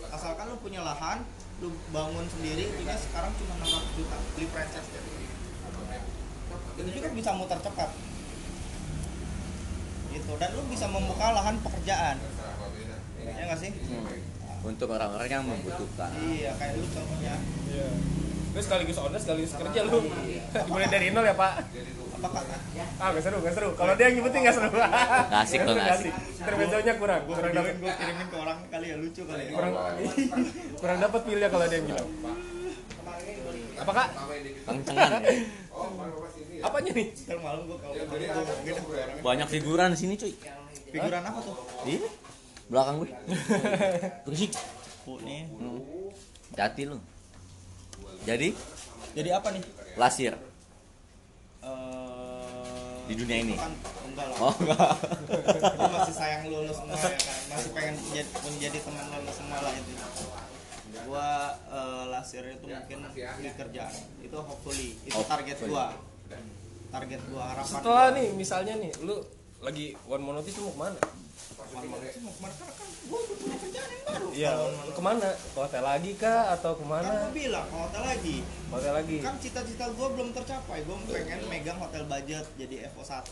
asalkan 0.08 0.48
lu 0.48 0.58
punya 0.64 0.80
lahan 0.80 1.28
lu 1.60 1.76
bangun 1.92 2.24
sendiri 2.32 2.72
itunya 2.72 2.96
sekarang 2.96 3.36
cuma 3.36 3.60
600 3.60 4.00
juta 4.00 4.16
beli 4.40 4.48
franchise 4.48 4.88
itu 6.80 6.90
juga 6.96 7.08
bisa 7.12 7.30
muter 7.36 7.60
cepat 7.60 7.90
gitu 10.18 10.32
dan 10.36 10.50
lu 10.52 10.66
bisa 10.66 10.86
membuka 10.86 11.32
lahan 11.32 11.56
pekerjaan 11.58 12.18
ya 13.20 13.44
nggak 13.46 13.60
sih 13.60 13.72
Untuk 14.60 14.90
orang-orang 14.90 15.30
yang 15.30 15.46
membutuhkan. 15.46 16.10
iya 16.20 16.52
kayak 16.54 16.76
lu 16.76 16.86
contohnya 16.88 17.36
Iya. 17.68 17.88
Lu 18.50 18.60
sekaligus 18.60 18.98
owner, 18.98 19.16
sekaligus 19.16 19.54
kerja 19.54 19.86
lu. 19.86 20.02
Dimulai 20.50 20.90
dari 20.90 21.08
nol 21.10 21.22
ya, 21.22 21.38
Pak. 21.38 21.54
apa 22.18 22.28
kata 22.34 22.56
Ah, 22.98 23.14
gak 23.14 23.22
seru, 23.22 23.38
gak 23.40 23.54
seru. 23.54 23.70
Kalau 23.72 23.94
dia 23.94 24.10
yang 24.10 24.18
nyebutin 24.18 24.42
gak 24.42 24.56
seru. 24.56 24.68
Nggak 24.68 25.40
asik 25.40 25.60
tuh, 25.62 25.72
nggak 25.72 25.94
asik. 25.94 26.14
Intermezzonya 26.42 26.94
kurang, 26.98 27.22
gue 27.24 27.36
kurang 27.38 27.54
dapat 27.54 27.74
gue 27.78 27.92
kirimin 27.94 28.28
ke 28.28 28.36
orang 28.36 28.58
kali 28.68 28.86
ya 28.88 28.96
lucu 28.98 29.22
kali 29.24 29.44
ya 29.44 29.52
kurang 29.54 29.72
kurang 30.82 30.98
dapat 31.00 31.22
pilih 31.24 31.48
kalau 31.48 31.66
dia 31.66 31.78
yang 31.78 31.86
bilang. 31.86 32.08
Apa 33.78 33.92
kak? 33.94 34.08
Kencengan 34.66 35.22
ya. 35.22 35.34
Apanya 36.68 36.92
nih? 36.92 37.08
Ntar 37.18 37.38
malam 37.40 37.62
gue 37.64 37.78
kalau 37.78 37.94
orangnya 37.96 38.74
Banyak 39.20 39.48
figuran 39.50 39.88
di 39.90 39.98
sini 39.98 40.14
cuy. 40.16 40.34
figuran 40.88 41.22
apa 41.22 41.40
tuh 41.40 41.56
Iya. 41.84 42.08
Belakang 42.68 42.96
gue. 42.98 43.10
Berisik. 44.26 44.52
Bu 45.02 45.20
nih 45.20 45.48
Hmm. 45.50 45.80
Hati 46.54 46.84
lu. 46.84 46.98
Jadi, 48.22 48.52
jadi 49.14 49.30
apa 49.34 49.48
nih 49.50 49.64
lasir 49.96 50.34
Eh, 51.60 52.98
di 53.06 53.16
dunia 53.16 53.38
ini. 53.40 53.56
kan 53.56 53.72
enggak 54.04 54.26
lah 54.28 54.38
Oh 54.42 54.54
enggak. 54.58 54.90
Masih 55.78 56.12
sayang 56.14 56.42
lu, 56.46 56.58
lu 56.62 56.72
semua 56.72 56.96
ya 56.96 57.08
kan 57.08 57.14
masih 57.50 57.70
pengen 57.72 57.96
menjadi, 57.98 58.30
menjadi 58.42 58.78
teman 58.82 59.06
lu, 59.06 59.18
lu 59.22 59.32
semua 59.32 59.58
lah 59.60 59.72
itu 59.72 59.92
gua 61.06 61.28
eh, 61.66 62.04
last 62.10 62.32
year 62.34 62.46
itu 62.50 62.66
mungkin 62.66 63.00
di 63.38 63.50
kerjaan 63.54 63.94
itu 64.20 64.38
hopefully 64.38 64.90
itu 65.02 65.14
Oh, 65.14 65.24
target 65.24 65.56
gua 65.64 65.96
target 66.90 67.20
gua 67.28 67.44
harapan 67.48 67.72
Setelah 67.74 68.06
gua. 68.06 68.16
nih 68.16 68.28
misalnya 68.34 68.74
nih 68.76 68.92
lu 69.02 69.16
lagi 69.60 69.86
one 70.06 70.22
more 70.22 70.36
notice 70.36 70.56
lu 70.56 70.64
mau 70.66 70.72
ke 70.72 70.80
mana? 70.82 71.00
One 71.68 71.88
mau 72.20 72.32
ke 72.32 72.40
mana 72.40 72.54
kan 72.54 72.70
kan 72.72 72.88
gua 73.04 73.20
udah 73.20 73.36
punya 73.38 73.58
kerjaan 73.58 73.90
yang 73.90 74.02
baru 74.04 74.28
Iya, 74.32 74.52
More 74.54 74.74
lu 74.80 74.92
ke 74.92 75.04
mana? 75.04 75.30
Ke 75.30 75.58
hotel 75.60 75.84
lagi 75.84 76.12
kah 76.14 76.42
atau 76.52 76.72
Notice- 76.72 76.78
kan 76.78 76.80
ke 76.80 76.86
mana? 76.88 77.10
gua 77.18 77.32
bilang 77.34 77.66
ke 77.66 77.76
hotel 77.78 78.04
lagi 78.04 78.38
Hotel 78.68 78.94
lagi. 78.94 79.18
kan 79.20 79.36
cita-cita 79.38 79.86
gua 79.92 80.08
belum 80.10 80.30
tercapai 80.32 80.80
gua 80.84 80.96
pengen 81.06 81.40
megang 81.46 81.78
hotel 81.78 82.04
budget 82.06 82.46
jadi 82.56 82.76
Evo 82.86 83.02
1 83.02 83.26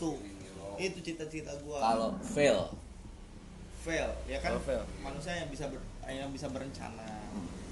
itu 0.78 0.98
cita-cita 1.02 1.52
gua 1.58 1.78
Kalau 1.80 2.08
fail, 2.22 2.58
fail 3.80 4.10
ya 4.26 4.38
kan 4.38 4.60
fail. 4.60 4.82
manusia 4.98 5.32
yang 5.34 5.48
bisa 5.48 5.64
ber, 5.66 5.80
yang 6.04 6.28
bisa 6.28 6.46
berencana 6.46 7.06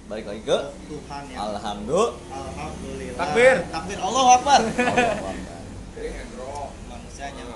balik 0.04 0.24
lagi 0.26 0.42
ke 0.42 0.58
Tuhan 0.84 1.22
yang 1.26 1.40
Alhamdulillah. 1.50 2.12
Alhamdulillah 2.30 3.18
Takbir. 3.18 3.56
takbir 3.66 3.98
Allah 3.98 4.24
Akbar 4.34 4.60
Allah 4.60 5.16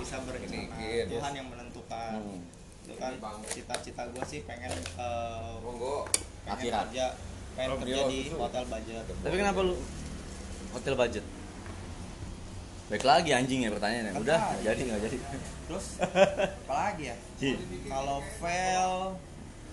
bisa 0.08 0.24
berencana 0.24 0.64
Tuhan 1.04 1.32
yang 1.36 1.46
menentukan 1.46 2.12
Hmm. 2.16 2.40
itu 2.80 2.96
kan 2.96 3.12
cita-cita 3.44 4.02
gue 4.08 4.24
sih 4.24 4.40
pengen 4.42 4.72
eh, 4.72 5.52
pengen 5.60 6.48
Akhirat. 6.48 6.80
kerja 6.88 7.06
pengen 7.52 7.68
Oh, 7.68 7.78
kerja 7.78 8.00
di 8.08 8.18
betul. 8.24 8.38
hotel 8.40 8.64
budget 8.64 9.04
Tapi 9.04 9.34
kenapa 9.36 9.60
lu 9.60 9.74
hotel 10.72 10.94
budget? 10.96 11.24
Baik 12.88 13.04
lagi 13.04 13.30
anjing 13.30 13.60
ya 13.60 13.70
pertanyaannya. 13.70 14.12
Kan 14.16 14.20
Udah, 14.24 14.40
tadi. 14.48 14.64
jadi 14.64 14.80
nggak 14.82 15.00
jadi. 15.04 15.18
terus 15.68 15.86
apalagi 16.00 17.04
ya 17.04 17.16
kalau 17.84 18.18
fail 18.40 18.92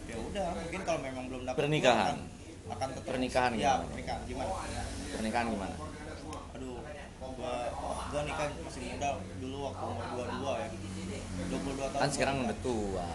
ya 0.05 0.15
udah 0.19 0.47
mungkin 0.53 0.81
kalau 0.83 0.99
memang 0.99 1.23
belum 1.31 1.41
dapat 1.47 1.57
Pernikahan. 1.57 2.15
akan 2.67 2.87
tetap 2.91 3.07
Pernikahan 3.07 3.51
ya 3.55 3.71
gimana? 3.79 3.87
pernikahan 3.87 4.21
gimana 4.27 4.51
Pernikahan 5.15 5.45
gimana? 5.47 5.75
Gua 7.35 7.53
gua 8.11 8.21
nikah 8.23 8.47
masih 8.63 8.81
muda 8.95 9.09
dulu 9.43 9.57
waktu 9.67 9.83
umur 9.83 10.05
22 10.39 10.63
ya 10.63 10.67
22 11.35 11.91
tahun 11.91 11.99
Kan 11.99 12.09
sekarang 12.11 12.35
udah 12.47 12.57
tua. 12.63 13.09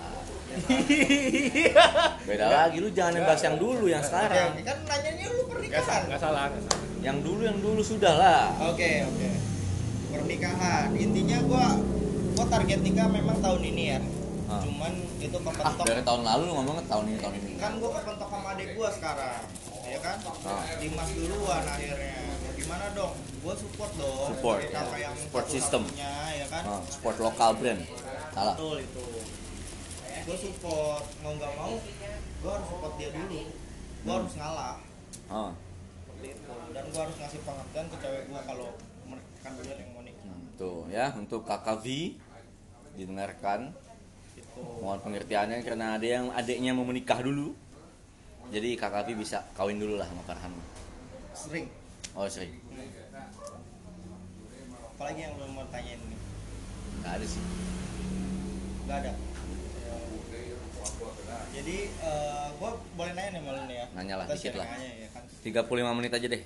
Beda 2.28 2.46
lagi 2.50 2.76
lu 2.82 2.90
jangan 2.90 3.22
bahas 3.22 3.40
yang 3.40 3.56
dulu, 3.56 3.86
yang 3.86 4.02
sekarang. 4.02 4.50
kan 4.60 4.78
nanyanya 4.84 5.26
lu 5.30 5.42
pernikahan 5.46 6.10
nggak 6.10 6.20
salah, 6.20 6.46
nggak 6.50 6.62
salah. 6.68 6.80
Yang 7.00 7.18
dulu 7.24 7.40
yang 7.46 7.58
dulu 7.62 7.80
sudah 7.80 8.14
lah. 8.18 8.44
Oke 8.68 9.08
oke. 9.08 9.28
Pernikahan. 10.10 10.88
Intinya 10.98 11.38
gua 11.48 11.66
gua 12.36 12.46
target 12.50 12.80
nikah 12.82 13.08
memang 13.08 13.38
tahun 13.40 13.62
ini 13.62 13.84
ya. 13.94 13.98
Ah. 14.50 14.58
Cuman 14.60 14.92
itu 15.16 15.30
Ah, 15.30 15.42
kepentok. 15.46 15.84
dari 15.86 16.02
tahun 16.02 16.22
lalu 16.26 16.42
lu 16.42 16.52
ngomongnya 16.58 16.84
tahun 16.90 17.04
ini 17.06 17.18
tahun 17.22 17.34
ini. 17.38 17.52
kan 17.54 17.72
gua 17.78 17.90
kepentok 17.94 18.28
sama 18.28 18.48
adik 18.50 18.68
gua 18.74 18.88
sekarang. 18.90 19.40
Ya 19.86 19.98
kan? 20.02 20.16
Ah. 20.42 20.62
Dimas 20.74 21.08
duluan 21.14 21.62
akhirnya. 21.62 22.14
Mau 22.36 22.52
gimana 22.58 22.86
dong? 22.90 23.14
Gua 23.40 23.54
support 23.54 23.92
dong. 23.94 24.26
Support, 24.34 24.58
ya. 24.66 24.82
yang 24.98 25.14
Support 25.14 25.46
system. 25.46 25.82
ya 25.94 26.46
kan? 26.50 26.62
Ah, 26.66 26.82
sport 26.82 27.16
lokal 27.20 27.50
brand. 27.54 27.80
Salah. 28.30 28.54
Betul 28.58 28.76
itu. 28.82 29.06
Gua 30.20 30.36
support 30.36 31.04
mau 31.22 31.32
nggak 31.32 31.52
mau 31.54 31.72
gua 32.42 32.50
harus 32.58 32.66
support 32.66 32.92
dia 32.98 33.10
dulu. 33.14 33.40
Gua 34.02 34.10
Hmm. 34.10 34.18
harus 34.18 34.34
ngalah. 34.34 34.76
Ah. 35.30 35.50
Seperti 36.02 36.26
itu. 36.34 36.52
Dan 36.74 36.84
gua 36.90 37.00
harus 37.06 37.16
ngasih 37.16 37.40
pengertian 37.46 37.86
ke 37.86 37.96
cewek 38.02 38.22
gua 38.26 38.40
kalau 38.42 38.68
mereka 39.06 39.30
kan 39.40 39.52
yang 39.62 39.90
mau 39.94 40.02
nikah. 40.02 40.26
Hmm, 40.26 40.42
Tuh 40.58 40.90
ya 40.90 41.06
untuk 41.14 41.46
kakak 41.46 41.78
V 41.80 42.18
didengarkan. 42.98 43.70
Mohon 44.80 44.98
pengertiannya 45.00 45.62
karena 45.62 45.96
ada 45.98 46.06
yang 46.06 46.26
adiknya 46.34 46.72
mau 46.74 46.84
menikah 46.84 47.20
dulu. 47.22 47.52
Jadi 48.50 48.74
kakak 48.74 49.06
V 49.06 49.22
bisa 49.22 49.46
kawin 49.54 49.78
dulu 49.78 49.94
lah 49.94 50.10
sama 50.10 50.26
Farhan 50.26 50.50
Sering. 51.30 51.66
oh 52.18 52.26
sering. 52.26 52.50
Apalagi 54.98 55.20
yang 55.22 55.32
belum 55.38 55.50
mau 55.54 55.64
tanyain 55.70 56.00
nih 56.02 56.20
nggak 57.00 57.12
ada 57.16 57.26
sih. 57.26 57.42
Nggak 58.84 58.98
ada? 59.06 59.12
Jadi 61.50 61.76
eh 61.90 62.46
gue 62.56 62.70
boleh 62.94 63.12
nanya 63.14 63.30
nih 63.36 63.42
malu 63.42 63.60
nih 63.66 63.76
ya? 63.76 63.86
Nanya 63.96 64.14
lah, 64.22 64.26
dikit 64.30 64.54
lah. 64.54 64.66
aja 64.66 64.86
ya 64.86 65.08
kan? 65.12 65.22
35 65.42 65.98
menit 65.98 66.12
aja 66.14 66.26
deh. 66.26 66.42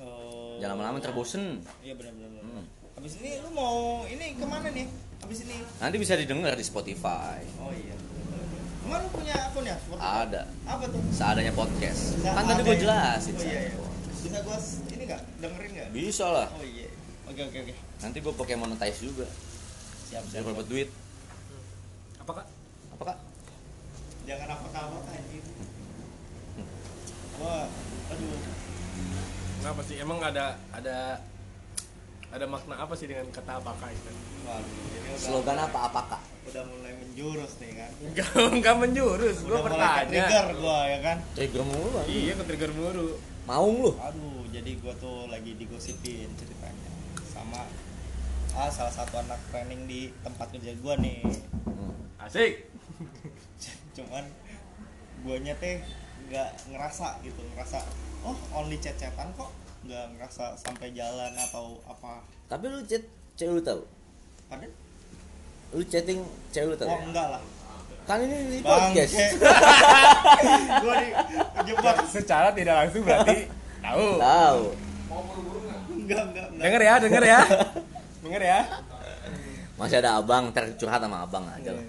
Eh, 0.00 0.52
jangan 0.60 0.72
lama-lama 0.76 0.98
terbosen. 1.00 1.60
Iya 1.84 1.94
benar 1.96 2.12
benar 2.16 2.30
benar. 2.32 2.44
Hmm. 2.44 2.64
habis 3.00 3.16
ini 3.16 3.40
lu 3.40 3.48
mau 3.56 4.04
ini 4.04 4.36
ke 4.36 4.44
mana 4.44 4.68
nih 4.68 4.84
habis 5.30 5.46
ini? 5.46 5.62
Nanti 5.62 5.96
bisa 6.02 6.18
didengar 6.18 6.58
di 6.58 6.64
Spotify. 6.66 7.38
Oh 7.62 7.70
iya. 7.70 7.94
Emang 8.82 9.06
lu 9.06 9.08
punya 9.14 9.34
akun 9.46 9.62
ya? 9.62 9.78
Seperti 9.78 10.02
ada. 10.02 10.42
Apa 10.66 10.84
tuh? 10.90 11.00
Seadanya 11.14 11.54
podcast. 11.54 12.18
Nggak 12.18 12.34
kan 12.34 12.42
tadi 12.50 12.62
gue 12.66 12.74
ya? 12.74 12.80
jelasin 12.82 13.34
oh, 13.38 13.44
iya, 13.46 13.60
iya. 13.70 13.74
Bisa 14.10 14.38
gue 14.42 14.58
ini 14.90 15.02
nggak? 15.06 15.22
Dengerin 15.38 15.70
nggak? 15.70 15.88
Bisa 15.94 16.26
lah. 16.26 16.48
Oh 16.50 16.66
iya. 16.66 16.90
Oke 17.30 17.40
oke 17.46 17.58
oke. 17.62 17.74
Nanti 18.02 18.18
gue 18.18 18.34
pakai 18.34 18.54
monetize 18.58 18.98
juga. 19.06 19.26
Siap 20.10 20.22
biar 20.26 20.42
siap 20.42 20.50
dapat 20.50 20.66
duit. 20.66 20.88
Apa 22.18 22.32
kak? 22.42 22.46
apa 22.98 23.02
kak? 23.14 23.18
Jangan 24.26 24.48
apa 24.50 24.66
apa 24.66 24.98
anjir 25.14 25.44
wah 27.40 27.64
aduh. 28.12 28.38
Kenapa 29.62 29.80
sih? 29.86 29.96
Emang 29.96 30.18
ada 30.20 30.58
ada 30.74 31.22
ada 32.30 32.46
makna 32.46 32.74
apa 32.76 32.94
sih 32.94 33.06
dengan 33.06 33.26
kata 33.28 33.58
apakah 33.58 33.88
itu? 33.88 34.10
waduh 34.40 35.16
slogan 35.16 35.58
apa 35.58 35.78
apa 35.86 36.00
kak 36.08 36.22
udah 36.46 36.62
mulai 36.64 36.94
menjurus 36.96 37.58
nih 37.58 37.72
kan 37.76 37.90
Enggak, 38.00 38.30
enggak 38.56 38.76
menjurus. 38.76 39.36
Gua 39.42 39.58
udah 39.58 39.62
mulai 39.68 40.04
trigger 40.04 40.44
bertanya. 40.46 40.56
gua 40.56 40.78
ya 40.84 40.98
kan 41.00 41.18
trigger 41.30 41.62
mulu. 41.62 41.88
Iya, 42.04 42.32
ke 42.34 42.44
trigger 42.44 42.72
mulu. 42.72 43.06
mau 43.42 43.66
lu 43.66 43.90
aduh 43.96 44.46
jadi 44.48 44.70
gua 44.78 44.94
tuh 44.96 45.26
lagi 45.26 45.54
digosipin 45.54 46.30
ceritanya 46.34 46.90
sama 47.24 47.66
ah 48.52 48.66
salah 48.66 48.90
satu 48.90 49.18
anak 49.18 49.38
training 49.48 49.84
di 49.84 50.00
tempat 50.20 50.50
kerja 50.50 50.72
gua 50.78 50.94
nih 50.96 51.22
Hmm. 51.60 51.94
Asik. 52.20 52.70
cuman 53.96 54.24
guanya 55.20 55.52
teh 55.56 55.82
nggak 56.26 56.50
ngerasa 56.68 57.18
gitu 57.20 57.40
ngerasa 57.48 57.82
oh 58.22 58.36
only 58.54 58.76
chat-chatan 58.76 59.28
kok 59.34 59.50
nggak 59.80 60.04
ngerasa 60.16 60.44
sampai 60.60 60.92
jalan 60.92 61.32
atau 61.32 61.80
apa? 61.88 62.20
Tapi 62.46 62.64
lu 62.68 62.80
chat 62.84 63.00
cewek 63.34 63.52
lu 63.56 63.62
tahu? 63.64 63.80
Padahal 64.50 64.72
lu 65.72 65.82
chatting 65.88 66.20
cewek 66.52 66.74
lu 66.74 66.76
tahu? 66.76 66.88
Oh 66.90 67.00
enggak 67.06 67.26
lah. 67.32 67.42
Kan 68.04 68.18
ini 68.26 68.36
di 68.50 68.58
podcast. 68.60 69.12
Gua 70.84 70.94
di 70.98 71.08
jebak. 71.64 71.96
Secara 72.10 72.48
tidak 72.52 72.74
langsung 72.84 73.02
berarti 73.06 73.46
tahu. 73.80 74.06
tahu. 74.18 74.62
Enggak 75.94 76.22
enggak 76.28 76.46
enggak. 76.50 76.64
Dengar 76.66 76.80
ya, 76.82 76.94
dengar 77.00 77.22
ya. 77.24 77.40
Dengar 78.20 78.42
ya. 78.42 78.60
masih 79.80 79.96
ada 79.96 80.20
abang 80.20 80.52
ntar 80.52 80.68
curhat 80.76 81.00
sama 81.00 81.24
abang 81.24 81.40
aja 81.48 81.72
lah. 81.72 81.84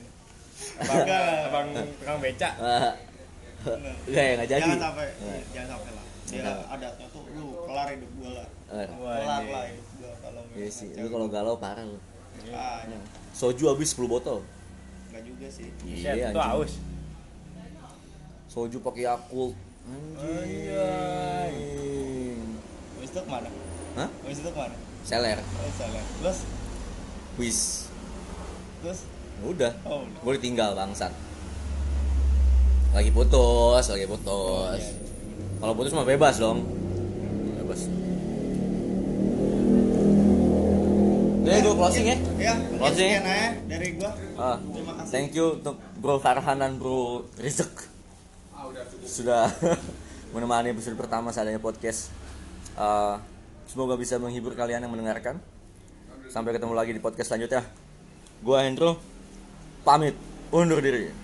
Enggak 0.79 1.19
lah 1.19 1.37
Abang 1.51 1.67
tukang 1.75 2.17
beca. 2.23 2.49
Enggak 4.07 4.23
ya 4.23 4.31
nggak 4.39 4.47
jadi. 4.47 4.61
Jangan 4.63 4.79
sampai 4.79 5.07
Eh. 5.11 5.41
jangan 5.51 5.69
sampai 5.75 5.91
lah 5.91 6.05
Enggak. 6.39 6.63
adatnya 6.71 7.07
tuh 7.11 7.27
lu 7.35 7.67
kelar 7.67 7.87
hidup 7.91 8.11
gua 8.15 8.31
lah. 8.39 8.47
Eh, 8.71 8.87
kelar 8.87 9.43
lah 9.43 9.65
hidup 9.67 9.87
gua 9.99 10.11
kalau 10.23 10.41
iya 10.55 10.69
sih 10.71 10.95
lu 10.95 11.07
kalau 11.11 11.27
galau 11.27 11.59
parah 11.59 11.83
lu. 11.83 11.99
Ah 12.55 12.87
ya. 12.87 12.95
soju 13.35 13.67
habis 13.67 13.91
10 13.91 14.07
botol. 14.07 14.39
Enggak 15.11 15.27
juga 15.27 15.47
sih. 15.51 15.67
Iya 15.83 16.31
itu 16.31 16.39
haus. 16.39 16.79
soju 18.47 18.79
pakai 18.79 19.03
yakult. 19.07 19.55
Anjing. 19.91 20.79
Habis 22.95 23.09
itu 23.11 23.19
ke 23.19 23.29
mana? 23.29 23.49
Hah? 23.99 24.07
habis 24.07 24.39
itu 24.39 24.47
ke 24.47 24.59
mana? 24.59 24.75
Seler. 25.03 25.39
Oh 25.43 25.71
salah 25.75 26.03
terus? 26.23 26.39
Wis. 27.35 27.59
Terus? 28.79 28.99
Udah. 29.43 29.73
Oh 29.83 30.07
gue 30.07 30.33
ditinggal 30.39 30.79
bangsat. 30.79 31.11
Lagi 32.91 33.11
putus 33.11 33.87
lagi 33.87 34.03
putus. 34.07 34.27
Oh, 34.27 34.75
iya. 34.75 35.10
Kalau 35.61 35.73
putus 35.77 35.93
mah 35.93 36.03
bebas 36.03 36.41
dong. 36.41 36.65
Bebas. 37.61 37.85
Udah 41.41 41.57
gue 41.57 41.75
closing 41.75 42.05
ya? 42.05 42.17
ya 42.37 42.53
Closing. 42.77 43.09
sekian 43.11 43.25
aja 43.25 43.49
dari 43.69 43.87
gua. 43.97 44.11
Ah, 44.35 44.57
Terima 44.57 44.93
kasih. 44.97 45.11
Thank 45.13 45.29
you 45.33 45.61
untuk 45.61 45.75
Bro 45.97 46.17
Farhan 46.17 46.57
dan 46.57 46.81
Bro 46.81 47.29
Rizek. 47.37 47.69
Sudah 49.05 49.49
menemani 50.33 50.73
episode 50.73 50.97
pertama 50.97 51.29
seadanya 51.29 51.61
podcast. 51.61 52.09
Ah, 52.73 53.21
Semoga 53.69 53.95
bisa 53.95 54.19
menghibur 54.19 54.51
kalian 54.51 54.83
yang 54.83 54.91
mendengarkan. 54.91 55.39
Sampai 56.27 56.51
ketemu 56.51 56.75
lagi 56.75 56.91
di 56.91 56.99
podcast 56.99 57.31
selanjutnya. 57.31 57.63
Gua 58.41 58.65
Hendro 58.65 58.97
Pamit 59.83 60.17
Undur 60.49 60.81
diri 60.81 61.21